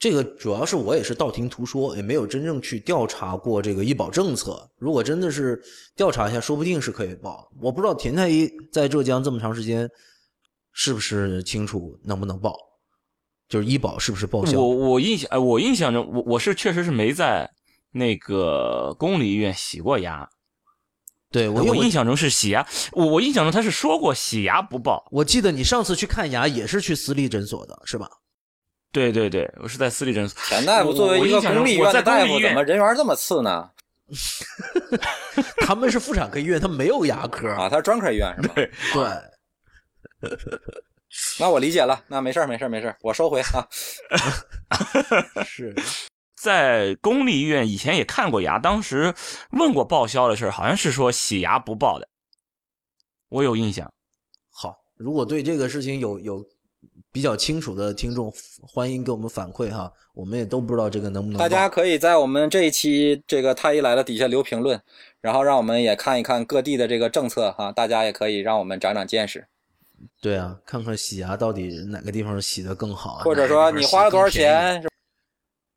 [0.00, 4.68] 这个主要是我也是道听途说，也没有真正去调查过这个医保政策。
[4.78, 5.62] 如果真的是
[5.94, 7.48] 调查一下，说不定是可以报。
[7.60, 9.88] 我不知道田太医在浙江这么长时间，
[10.72, 12.56] 是不是清楚能不能报，
[13.48, 14.58] 就是医保是不是报销？
[14.58, 17.50] 我我印象，哎，我印象中，我我是确实是没在
[17.92, 20.28] 那个公立医院洗过牙。
[21.30, 25.06] 对我我印象中是洗牙，我我印象中他是说过洗牙不报。
[25.10, 28.08] 我记得你上次去看牙也是去私立诊所的，是吧？
[28.90, 30.40] 对对对，我是在私立诊所。
[30.48, 33.68] 田大夫作为一个公立医院的大夫，怎么人缘这么次呢？
[35.66, 38.54] 他们是妇产科医院，他没有牙科啊，他是专科医院是吧？
[38.54, 40.30] 对对，
[41.40, 43.68] 那我理解了，那没事儿没事儿没事儿，我收回啊。
[45.44, 45.74] 是
[46.36, 49.14] 在公立医院以前也看过牙，当时
[49.50, 52.08] 问过报销的事儿，好像是说洗牙不报的，
[53.28, 53.90] 我有印象。
[54.50, 56.44] 好，如果对这个事情有有
[57.10, 58.32] 比较清楚的听众，
[58.62, 61.38] 欢迎给我们反馈哈，我们也都不知道这个能不能。
[61.38, 64.80] 大家可以在我们这一期这个太医来了底下留评论，
[65.20, 69.48] 然后让我们也看一看各地的这个政策哈，大家也可以让我们长长见识。
[70.20, 74.84] 对啊，看看洗牙到底哪个地方洗的更好啊，或者说你花了多少钱？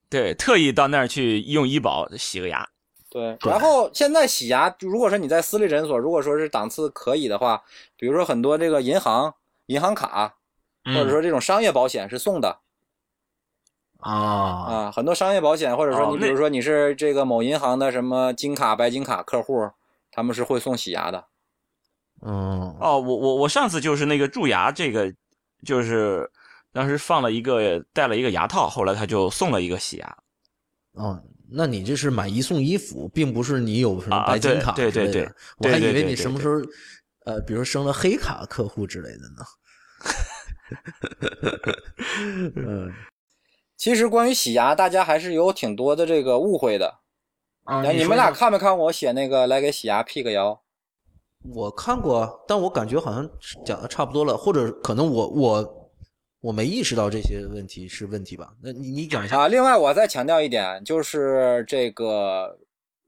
[0.09, 2.67] 对，特意到那儿去用医保洗个牙。
[3.09, 7.61] 对，然后现在洗牙，如果说你在私立诊所，如果说是档次可以的话，
[7.97, 9.33] 比如说很多这个银行
[9.65, 10.35] 银行卡，
[10.85, 12.59] 或者说这种商业保险是送的。
[13.99, 19.69] 啊啊，很多商业保险，或者说你比如说你是这个某银行的什么金卡、白金卡客户，
[20.11, 21.25] 他们是会送洗牙的。
[22.23, 25.11] 嗯，哦，我我我上次就是那个蛀牙，这个
[25.65, 26.29] 就是
[26.71, 30.17] 当时放了一个带了一个牙套，后来他就送了一个洗牙。
[30.93, 31.19] 哦，
[31.49, 36.55] 那你这是买一送一服，并不是你有什么白金卡、啊、对对对对，我还以为你什么时候
[37.25, 39.43] 呃，比如升了黑卡客户之类的呢。
[42.55, 42.93] 嗯，
[43.77, 46.99] 其实关于洗牙，大家还是有挺多的这个误会的。
[47.63, 50.60] 啊，你们俩看没看我写那个来给洗牙辟个谣？
[51.43, 53.27] 我看过，但我感觉好像
[53.65, 55.89] 讲的差不多了，或者可能我我
[56.39, 58.53] 我没意识到这些问题是问题吧？
[58.61, 59.47] 那你你讲一下啊。
[59.47, 62.55] 另外，我再强调一点，就是这个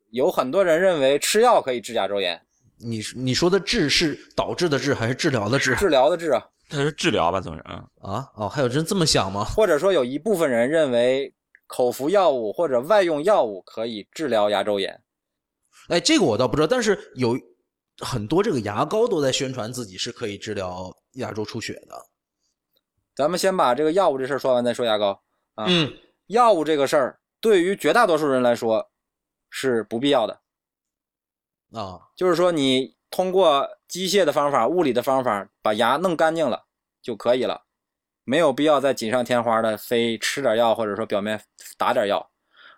[0.09, 2.41] 有很多人认为吃药可以治牙周炎。
[2.79, 5.75] 你你说的治是导致的治还是治疗的治？
[5.75, 6.43] 治疗的治啊。
[6.69, 9.43] 它是治疗吧，总是啊啊哦，还有人这么想吗？
[9.43, 11.31] 或者说有一部分人认为
[11.67, 14.99] 口服药物或者外用药物可以治疗牙周炎。
[15.89, 17.38] 哎，这个我倒不知道，但是有。
[18.03, 22.05] 很多这个牙膏都在宣传自己是可以治疗牙周出血的。
[23.15, 25.21] 咱们先把这个药物这事儿说完，再说牙膏
[25.55, 25.65] 啊。
[25.67, 25.93] 嗯，
[26.27, 28.91] 药物这个事儿对于绝大多数人来说
[29.49, 30.41] 是不必要的
[31.71, 36.65] 啊，就是说你通过机械的方法、物理的方法把牙弄干净了
[37.01, 37.63] 就可以了，
[38.23, 41.41] 没有必要再锦上添花的非吃点药或者说表面
[41.77, 42.31] 打点药。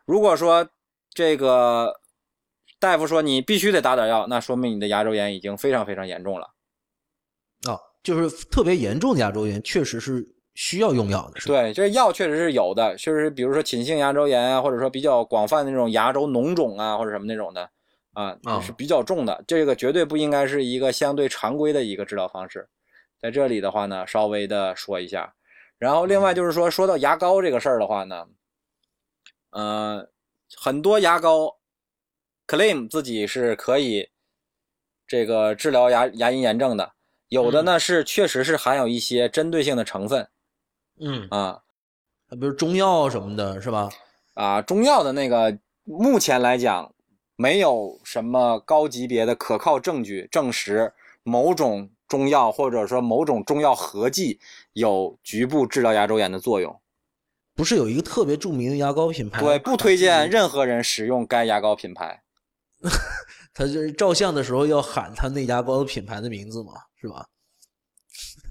[0.06, 0.70] 如果说
[1.10, 2.02] 这个。
[2.80, 6.54] 大夫说你必须得打点药，那说明你的牙周炎已经非常非常严重了。
[7.68, 10.24] 啊，就是特别严重的牙周炎，确实是
[10.54, 11.62] 需要用药的，是吧？
[11.62, 17.70] 对，这药确实是有的，确实比如说侵性牙周炎啊，或者说比较广泛的那种牙周脓肿啊，或者什么那种的
[18.14, 19.44] 啊，是比较重的。
[19.48, 22.68] 这个绝对不应该是一个相对常规的一个治疗方式。
[23.20, 25.34] 在这里的话呢，稍微的说一下。
[25.80, 28.28] 然后另外就是说，说到牙膏这个事儿的话呢，
[29.52, 30.08] 呃，
[30.56, 31.58] 很多牙膏。
[32.48, 34.10] Claim 自己是可以
[35.08, 36.94] 这个治疗牙牙龈炎症的，
[37.28, 40.28] 有的呢是确实是含有一些针对性的成分，
[41.00, 41.62] 嗯啊，
[42.30, 43.90] 比如中药什么的，是吧？
[44.34, 46.94] 啊，中药的那个目前来讲，
[47.36, 50.94] 没有什么高级别的可靠证据证实
[51.24, 54.40] 某种中药或者说某种中药合剂
[54.74, 56.82] 有局部治疗牙周炎的作用。
[57.56, 59.42] 不是有一个特别著名的牙膏品牌？
[59.42, 62.22] 对，不推荐任何人使用该牙膏品牌。
[63.54, 67.26] 他就是照相的时候要喊他那牙膏品牌的名字嘛，是吧？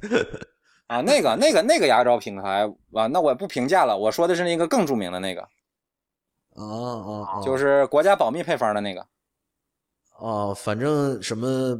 [0.87, 3.97] 啊，那个、那个、那个牙膏品牌啊，那我不评价了。
[3.97, 5.41] 我说的是那个更著名的那个，
[6.53, 7.43] 啊啊啊！
[7.43, 9.07] 就是国家保密配方的那个。
[10.19, 11.79] 哦，反正什么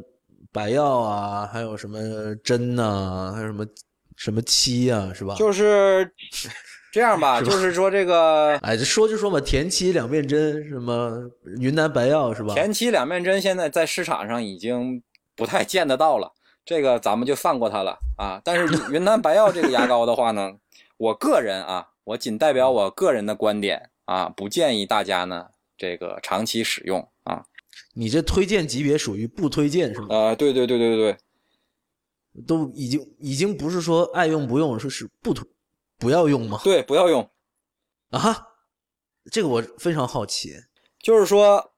[0.51, 3.65] 白药啊，还有什么针呐、还有什么
[4.15, 5.35] 什么漆啊，是吧？
[5.35, 6.11] 就是
[6.95, 12.53] 这样吧，就是说这个哎，这说就说嘛，田七两面针，什么云南白药是吧？
[12.53, 15.03] 田七两面针现在在市场上已经
[15.35, 16.31] 不太见得到了，
[16.63, 18.39] 这个咱们就放过它了啊。
[18.45, 20.53] 但是 云南白药这个牙膏的话呢，
[20.95, 27.43] 我个人啊，我仅代表我个人的观点啊，不建议大家呢这个长期使用啊。
[27.93, 30.07] 你这推荐级别属于不推荐是吗？
[30.11, 35.45] 呃，对对对对对对，都已经已经不是说爱用不用，说是不推
[35.97, 36.59] 不要用吗？
[36.63, 37.29] 对，不要用。
[38.11, 38.49] 啊，
[39.31, 40.55] 这个我非常好奇。
[40.99, 41.73] 就是说，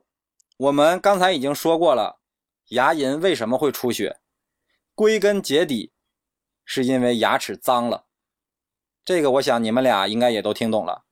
[0.57, 2.19] 我们刚才已经说过了，
[2.69, 4.19] 牙龈为什么会出血？
[4.95, 5.91] 归根结底，
[6.65, 8.05] 是因为牙齿脏了。
[9.05, 11.03] 这个我想你们俩应该也都听懂了，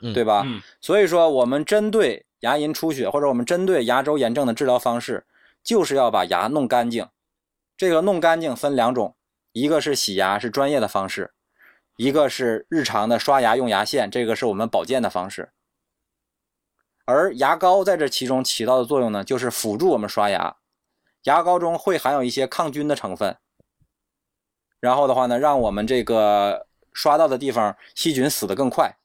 [0.00, 0.42] 嗯对吧？
[0.46, 5.26] 嗯所以说，我们针对牙龈出血，或者我们针对牙周炎症的治疗方式，
[5.62, 7.08] 就是要把牙弄干净。
[7.76, 9.16] 这个弄干净分两种，
[9.52, 11.32] 一个是洗牙，是专业的方式；
[11.98, 15.50] 一个是日常的刷牙用牙线，这个是我们保健的方式。
[17.04, 20.58] 而牙膏在这其中起到的作用呢，就是辅助我们刷牙。
[21.24, 23.36] 牙膏中会含有一些抗菌的成分，
[24.78, 28.96] 然后的话呢，让我们这个刷到的地方细菌死得更快，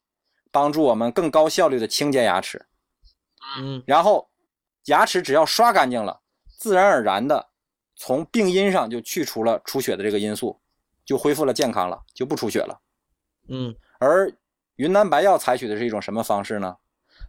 [0.51, 2.63] 帮助我们更高效率的清洁牙齿。
[3.57, 4.29] 嗯然后
[4.85, 6.21] 牙齿只要刷干净了，
[6.59, 7.49] 自然而然的
[7.95, 10.61] 从病因上就去除了出血的这个因素，
[11.05, 12.81] 就恢复了健康了，就不出血了。
[13.49, 14.31] 嗯而
[14.75, 16.77] 云南白药采取的是一种什么方式呢？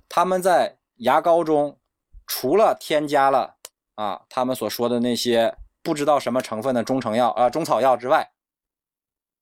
[0.09, 1.79] 他们在牙膏中
[2.27, 3.57] 除了添加了
[3.95, 8.33] 啊他们所说的那些不知道什么成分的中成药啊中草药之外，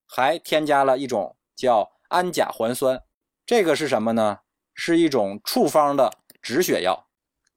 [0.07, 3.03] 还添加了一种叫氨甲环酸。
[3.47, 4.41] 这个是什么呢？
[4.75, 6.11] 是一种处方的
[6.41, 7.07] 止血药。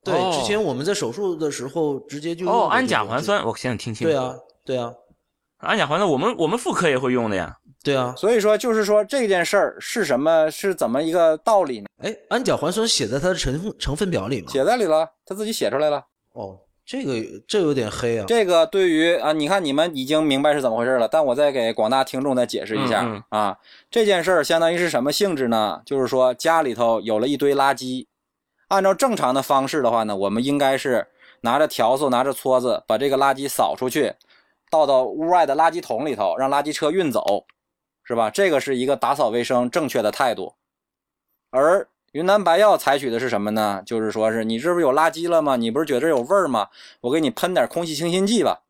[0.04, 4.12] 对，哦之前我们在手术的时候直接就用哦，氨甲环酸，我现在听清楚。
[4.12, 4.94] 对啊，对啊，
[5.66, 7.58] 氨甲环酸，我们我们妇科也会用的呀。
[7.84, 8.14] 对啊。
[8.18, 10.50] 所以说，就是说这件事儿是什么？
[10.50, 11.86] 是怎么一个道理呢？
[12.04, 14.48] 哎，氨甲环酸写在它的成分成分表里吗？
[14.52, 16.04] 写在里了，他自己写出来了。
[16.34, 17.14] 哦，这个
[17.48, 18.26] 这有点黑啊。
[18.28, 23.58] 这个对于啊，你看你们已经明白是怎么回事了，但我再给广大听众再解释一下、嗯啊。
[23.90, 25.82] 这件事儿相当于是什么性质呢？
[25.86, 28.06] 就是说家里头有了一堆垃圾，
[28.68, 31.08] 按照正常的方式的话呢，我们应该是
[31.42, 34.14] 拿着笤帚、拿着撮子把这个垃圾扫出去，
[34.78, 37.46] 倒到屋外的垃圾桶里头，让垃圾车运走，
[38.04, 38.30] 是吧？
[38.30, 40.56] 这个是一个打扫卫生正确的态度。
[41.50, 43.82] 而云南白药采取的是什么呢？
[43.86, 45.56] 就是说是你这不是有垃圾了吗？
[45.56, 46.70] 你不是觉得有味儿吗？
[47.02, 48.64] 我给你喷点空气清新剂吧。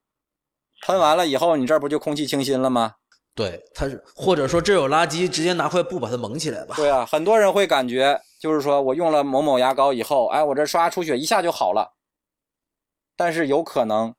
[0.85, 2.95] 喷完了以后，你这不就空气清新了吗？
[3.33, 6.75] 对，它是或者说这有垃圾，直接拿块布把它蒙起来吧。
[6.77, 11.93] 对啊，很多人会感觉，就是说我用了某某牙膏以后，哎，我这刷出血一下就好了。
[13.17, 14.13] 但是有可能，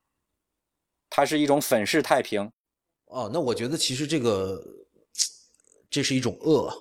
[1.11, 2.50] 它是一种粉饰太平。
[3.07, 4.61] 哦，那我觉得其实这个
[5.88, 6.72] 这是一种恶，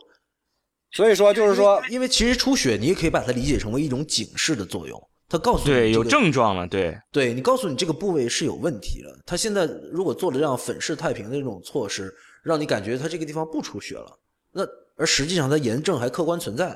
[0.91, 9.19] 所以说，就是说，因为其实出血你也可以把它理解成为一种警示的作用，它告诉你、对，有症状了，对，对你告诉你这个部位是有问题了。
[9.25, 12.13] 他现在如果做了这样粉饰太平的这种措施，
[12.43, 14.19] 让你感觉他这个地方不出血了，
[14.51, 14.63] 那
[14.95, 16.75] 而实际上它炎症还客观存在，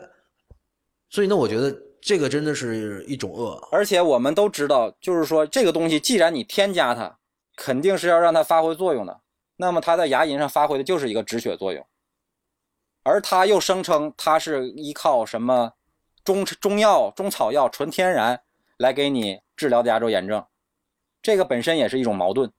[1.10, 3.56] 所以呢，我觉得这个真的是一种恶。
[3.72, 7.19] 而且我们都知道，就是说这个东西，既然你添加它，
[7.61, 9.19] 肯定是要让它发挥作用的。
[9.57, 11.86] 那么它在牙龈上发挥的就是一个止血作用，
[13.03, 15.73] 而它又声称它是依靠什么
[16.23, 18.41] 中中药、中草药、纯天然
[18.77, 20.45] 来给你治疗的牙周炎症，
[21.22, 22.49] 这个本身也是一种矛盾，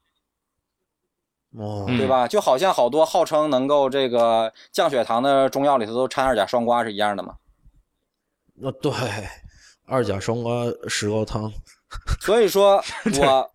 [1.57, 2.29] 哦，嗯对吧？
[2.29, 7.37] 就好像好多号称能够这个降血糖的中药里头都掺二甲双胍是一样的嘛。
[8.55, 8.93] 那对，
[9.87, 11.51] 二甲双胍石膏汤，
[12.21, 12.77] 所以说，
[13.19, 13.51] 我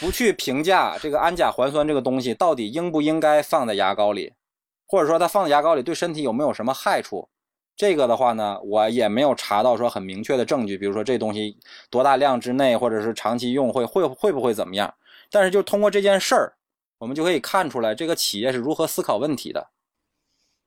[0.00, 4.32] 不去评价这个氨甲环酸这个东西到底应不应该放在牙膏里，
[4.86, 7.28] 或者说它放在牙膏里对身体有没有什么害处。
[7.76, 11.56] 这个的话呢，我也没有查到说很明确的证据，比如说这东西
[11.90, 14.92] 多大量之内，或者是长期用会会会不会怎么样。
[15.30, 16.54] 但是就通过这件事儿，
[16.98, 19.70] 我们就可以看出来这个企业是如何思考问题的。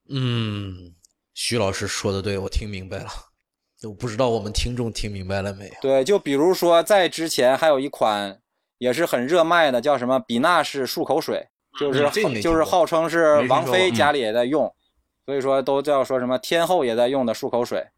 [0.09, 0.95] 嗯，
[1.33, 3.09] 徐老师说的对，我听明白了。
[3.83, 5.73] 我不知道我们听众听明白了没有？
[5.81, 8.39] 对，就比如说在之前还有一款
[8.81, 11.47] 也是很热卖的，叫什么比纳氏漱口水，
[11.79, 12.09] 就是
[12.41, 14.73] 就是号称是王菲家里也在用，
[15.23, 17.89] 所以说都叫说什么天后也在用的漱口水。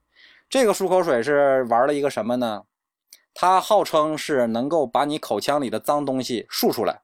[0.49, 2.63] 这个漱口水是玩了一个什么呢？
[3.33, 6.99] 它号称是能够把你口腔里的脏东西漱出来。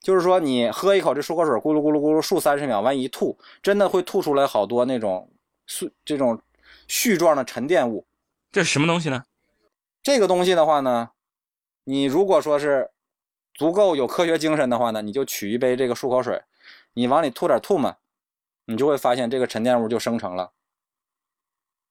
[0.00, 5.30] 就是说，你喝一口这漱口水，咕噜咕噜咕噜漱三十秒，完一吐，真的会吐出来好多那种
[5.68, 6.40] 絮这种
[6.88, 8.06] 絮状的沉淀物。
[8.50, 9.24] 这是什么东西呢？
[10.02, 11.10] 这个东西的话呢，
[11.84, 12.90] 你如果说是
[13.52, 16.42] 足够有科学精神的话呢，你就取一杯这个漱口水，
[16.94, 17.96] 你往里吐点吐沫，
[18.66, 20.52] 你就会发现这个沉淀物就生成了。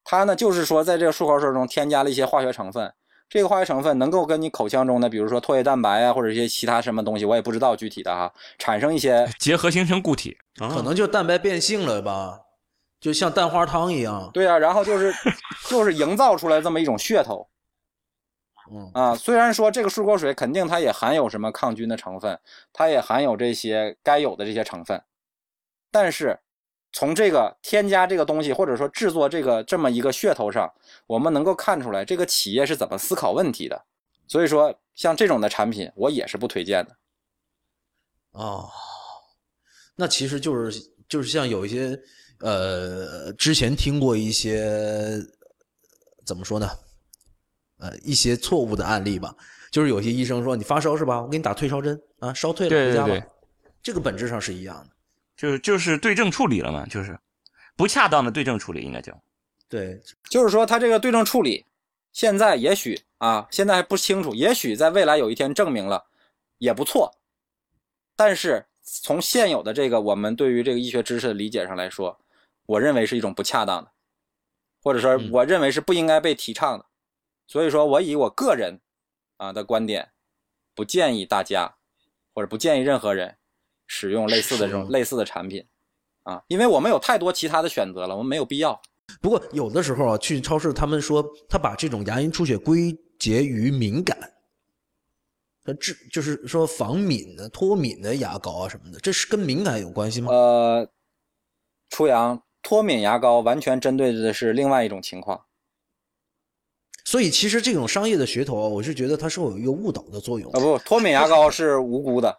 [0.03, 2.93] 它呢，就是说在这个漱口水中添加了一些化学成分。
[3.29, 12.41] 这个化学成分能够跟你口腔中的，比如说唾液蛋白啊，或者一些其他什么东西，我也不知道具体的哈，产生一些 结合形成固体，可能就蛋白变性了吧，
[12.99, 14.29] 就像蛋花汤一样。
[14.33, 15.11] 对啊，然后就是
[15.67, 17.47] 就是营造出来这么一种噱头。
[18.73, 22.39] 嗯啊，虽然说这个漱口水肯定它也含有什么抗菌的成分，
[22.71, 25.01] 它也含有这些该有的这些成分，
[25.91, 26.39] 但是。
[26.95, 30.71] 从这个添加这个东西，或者说制作这个这么一个噱头上，
[31.07, 33.83] 我们能够看出来这个企业是怎么思考问题的。
[34.27, 36.95] 所以说，像这种的产品，我也是不推荐的。
[38.33, 38.69] 哦，
[39.95, 40.79] 那其实就是
[41.09, 41.99] 就是像有一些
[42.41, 45.19] 呃，之前听过一些
[46.23, 46.69] 怎么说呢？
[47.79, 49.35] 呃，一些错误的案例吧，
[49.71, 51.21] 就是有些医生说你发烧是吧？
[51.21, 53.27] 我给你打退烧针啊，烧退了回家吧。
[53.81, 54.93] 这个本质上是一样的。
[55.35, 57.19] 就是就是对症处理了嘛，就是
[57.75, 59.19] 不恰当的对症处理，应该叫
[59.67, 61.65] 对，就是说他这个对症处理，
[62.13, 66.05] 现在也许啊，现在还不清楚，也许在未来有一天证明了
[66.59, 67.11] 也不错，
[68.15, 72.17] 但是从现有的这个我们对于这个医学知识的理解上来说，
[72.67, 73.91] 我认为是一种不恰当的，
[74.83, 76.85] 或者说我认为是不应该被提倡的，
[77.47, 78.79] 所以说我以我个人
[79.37, 80.11] 啊的观点，
[80.73, 81.75] 不建议大家，
[82.33, 83.37] 或者不建议任何人。
[83.85, 85.67] 使用类似的这种类似的产品，
[86.23, 88.81] 啊，因为我们有太多其他的选择了，我们没有必要。
[89.21, 94.17] 不过有的时候啊，去超市，他们说他把这种牙龈出血归结于敏感，
[95.63, 100.31] 他治就是说防敏的、脱敏的牙膏啊什么的，这是跟敏感有关系吗？
[100.31, 100.89] 呃，
[101.89, 105.45] 初阳脱敏牙膏完全针对的是另外一种情况。
[107.13, 110.51] 所以其实这种商业的噱头啊，我是觉得它是有一个误导的作用。
[110.51, 112.35] 啊不，脱敏牙膏是无辜的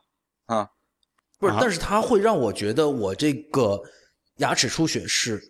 [0.47, 0.69] 啊。
[1.39, 3.81] 不是，但是它会让我觉得我这个
[4.39, 5.41] 牙齿出血是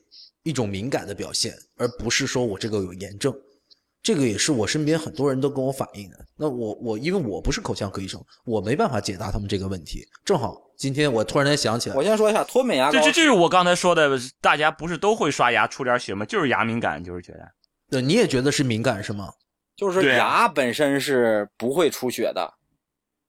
[0.43, 3.35] 一种敏感的表现，而不是说我这个有炎症。
[4.03, 6.19] 这个也是我身边很多人都跟我反映的。
[6.37, 10.07] 那我我因为我不是口腔科医生，我没办法解答他们这个问题。
[10.23, 16.27] 正好今天我突然间想起来，我先说一下脱敏牙膏，这这就是我刚才说的，大家不是都会刷牙出点血吗？
[16.27, 17.51] 就是牙敏感，就是觉得。
[17.91, 19.33] 对，你也觉得是敏感是吗？
[19.77, 22.55] 就是牙本身是不会出血的，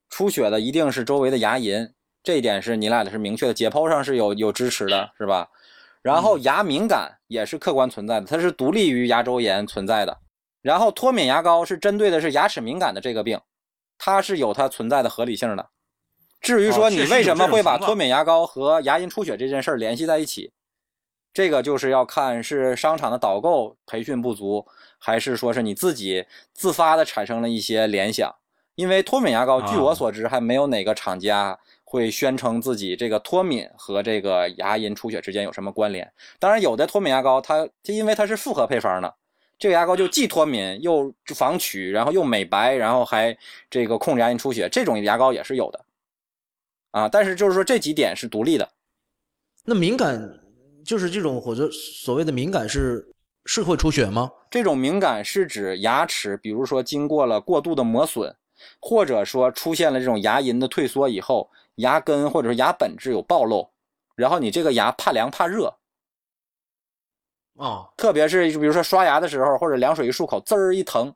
[0.08, 1.90] 出血的一定是周围的牙龈。
[2.22, 5.48] 这一点是你俩的是明确的，解剖上是有有支持的，是吧？
[6.02, 10.18] 然后牙敏感也是客观存在的，它是独立于牙周炎存在的。
[10.62, 13.40] 然后脱敏牙膏是针对的是牙齿敏感的这个病，
[13.98, 15.70] 它是有它存在的合理性的。
[16.40, 20.52] 至于说你为什么会把脱敏牙膏和牙龈出血这件事儿联系在一起，
[21.36, 28.34] 这个就是要看是商场的导购培训不足，还是说是你自己自发的产生了一些联想。
[28.74, 31.58] 因为脱敏牙膏，据我所知还没有哪个厂家。
[31.88, 36.12] 会宣称自己这个脱敏和这个牙龈出血之间有什么关联？
[36.40, 39.14] 当然，有的脱敏牙膏它就因为它是复合配方的，
[39.56, 43.38] 这个牙膏就既脱敏又防龋，然后又美白，然后还
[43.70, 45.84] 这个控制牙龈出血，这种牙膏也是有的
[46.90, 47.08] 啊。
[47.08, 48.68] 但是就是说这几点是独立的。
[49.64, 50.20] 那敏感
[50.86, 53.12] 就是这种或者所谓的敏感是
[53.44, 54.30] 是会出血吗？
[54.50, 58.34] 这种敏感是指牙齿，比如说经过了过度的磨损，
[58.80, 61.50] 或者说出现了这种牙龈的退缩以后。
[61.76, 63.68] 牙根或者说牙本质有暴露，
[64.14, 65.76] 然后你这个牙怕凉怕热，
[67.52, 71.14] 哦，特别是比如说刷牙的时候或者凉水一漱口，滋儿一疼，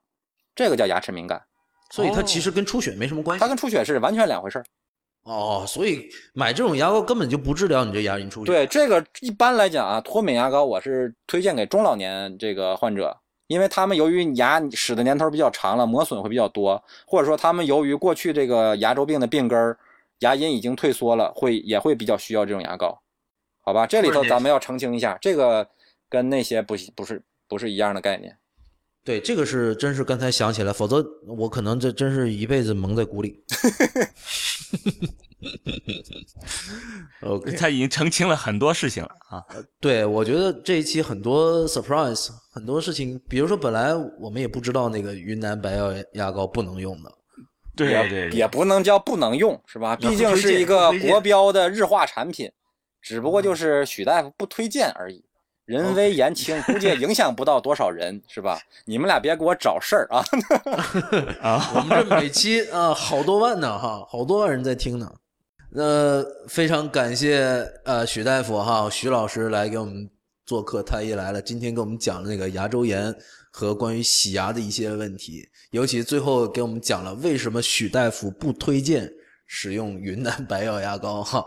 [0.54, 1.42] 这个叫牙齿敏感，
[1.88, 4.64] 所以它其实跟出血没什么关系，它跟出血是完全两回事儿。
[5.22, 8.46] 哦，所以买这种牙膏根本就不治疗你这牙龈出血。
[8.50, 13.16] 对，这个一般来讲啊，脱敏牙膏我是推荐给中老年这个患者，
[13.46, 19.78] 因为他们由于牙使的年头比较长了，磨损会比较多，或者说他们由于过去这个牙周病的病根儿。
[20.20, 23.00] 牙龈已经退缩了，会也会比较需要这种牙膏，
[23.62, 23.86] 好吧？
[23.86, 25.66] 这里头咱们要澄清一下，这个
[26.10, 28.36] 跟那些不不是不是一样的概念。
[29.10, 33.42] 对，这个是真是刚才想起来，否则我可能这真是一辈子蒙在鼓里。
[37.22, 39.42] OK，他已经澄清了很多事情了啊。
[39.80, 47.12] 对，我觉得这一期很多 surprise，很多事情，比如说本来我们也不知道那个云南白药牙膏不能用的。
[47.74, 49.96] 对对，也不能叫不能用，是吧？
[49.96, 52.48] 毕竟是一个国标的日化产品，
[53.02, 55.24] 只不过就是许大夫不推荐而已。
[55.70, 58.60] 人微言轻，估计也影响不到多少人，是吧？
[58.86, 60.18] 你们俩别给我找事儿啊！
[61.40, 65.08] 啊，我们这每期啊，好多万呢哈，好多万人在听呢。
[65.70, 70.10] 那非常感谢呃许大夫哈，许老师来给我们
[70.44, 73.14] 做客，太医来了，今天给我们讲那个牙周炎
[73.52, 79.08] 和关于洗牙的一些问题，尤其最后给我们讲了为什么许大夫不推荐
[79.46, 81.46] 使用云南白药牙膏哈。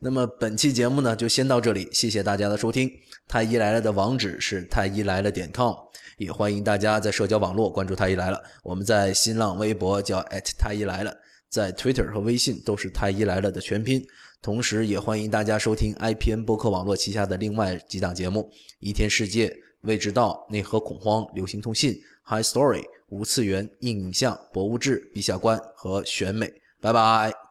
[0.00, 2.90] 那么本期节目呢就先到这里，谢谢大家的收听。
[3.28, 5.74] 太医来了的网址是太医来了点 com，
[6.16, 8.42] 也欢迎大家在社交网络关注太医来了。
[8.62, 10.24] 我们在新浪微博叫
[10.58, 11.14] 太医来了，
[11.50, 14.02] 在 Twitter 和微信都是太医来了的全拼。
[14.40, 18.50] 同时，也欢迎大家收听 IPN 播客网络旗下的另外几档节目：
[18.80, 21.92] 一天世界、未知道、内核恐慌、流行通信、
[22.24, 26.50] High Story、无次元、硬影像、博物志、陛下观和选美。
[26.80, 27.47] 拜拜。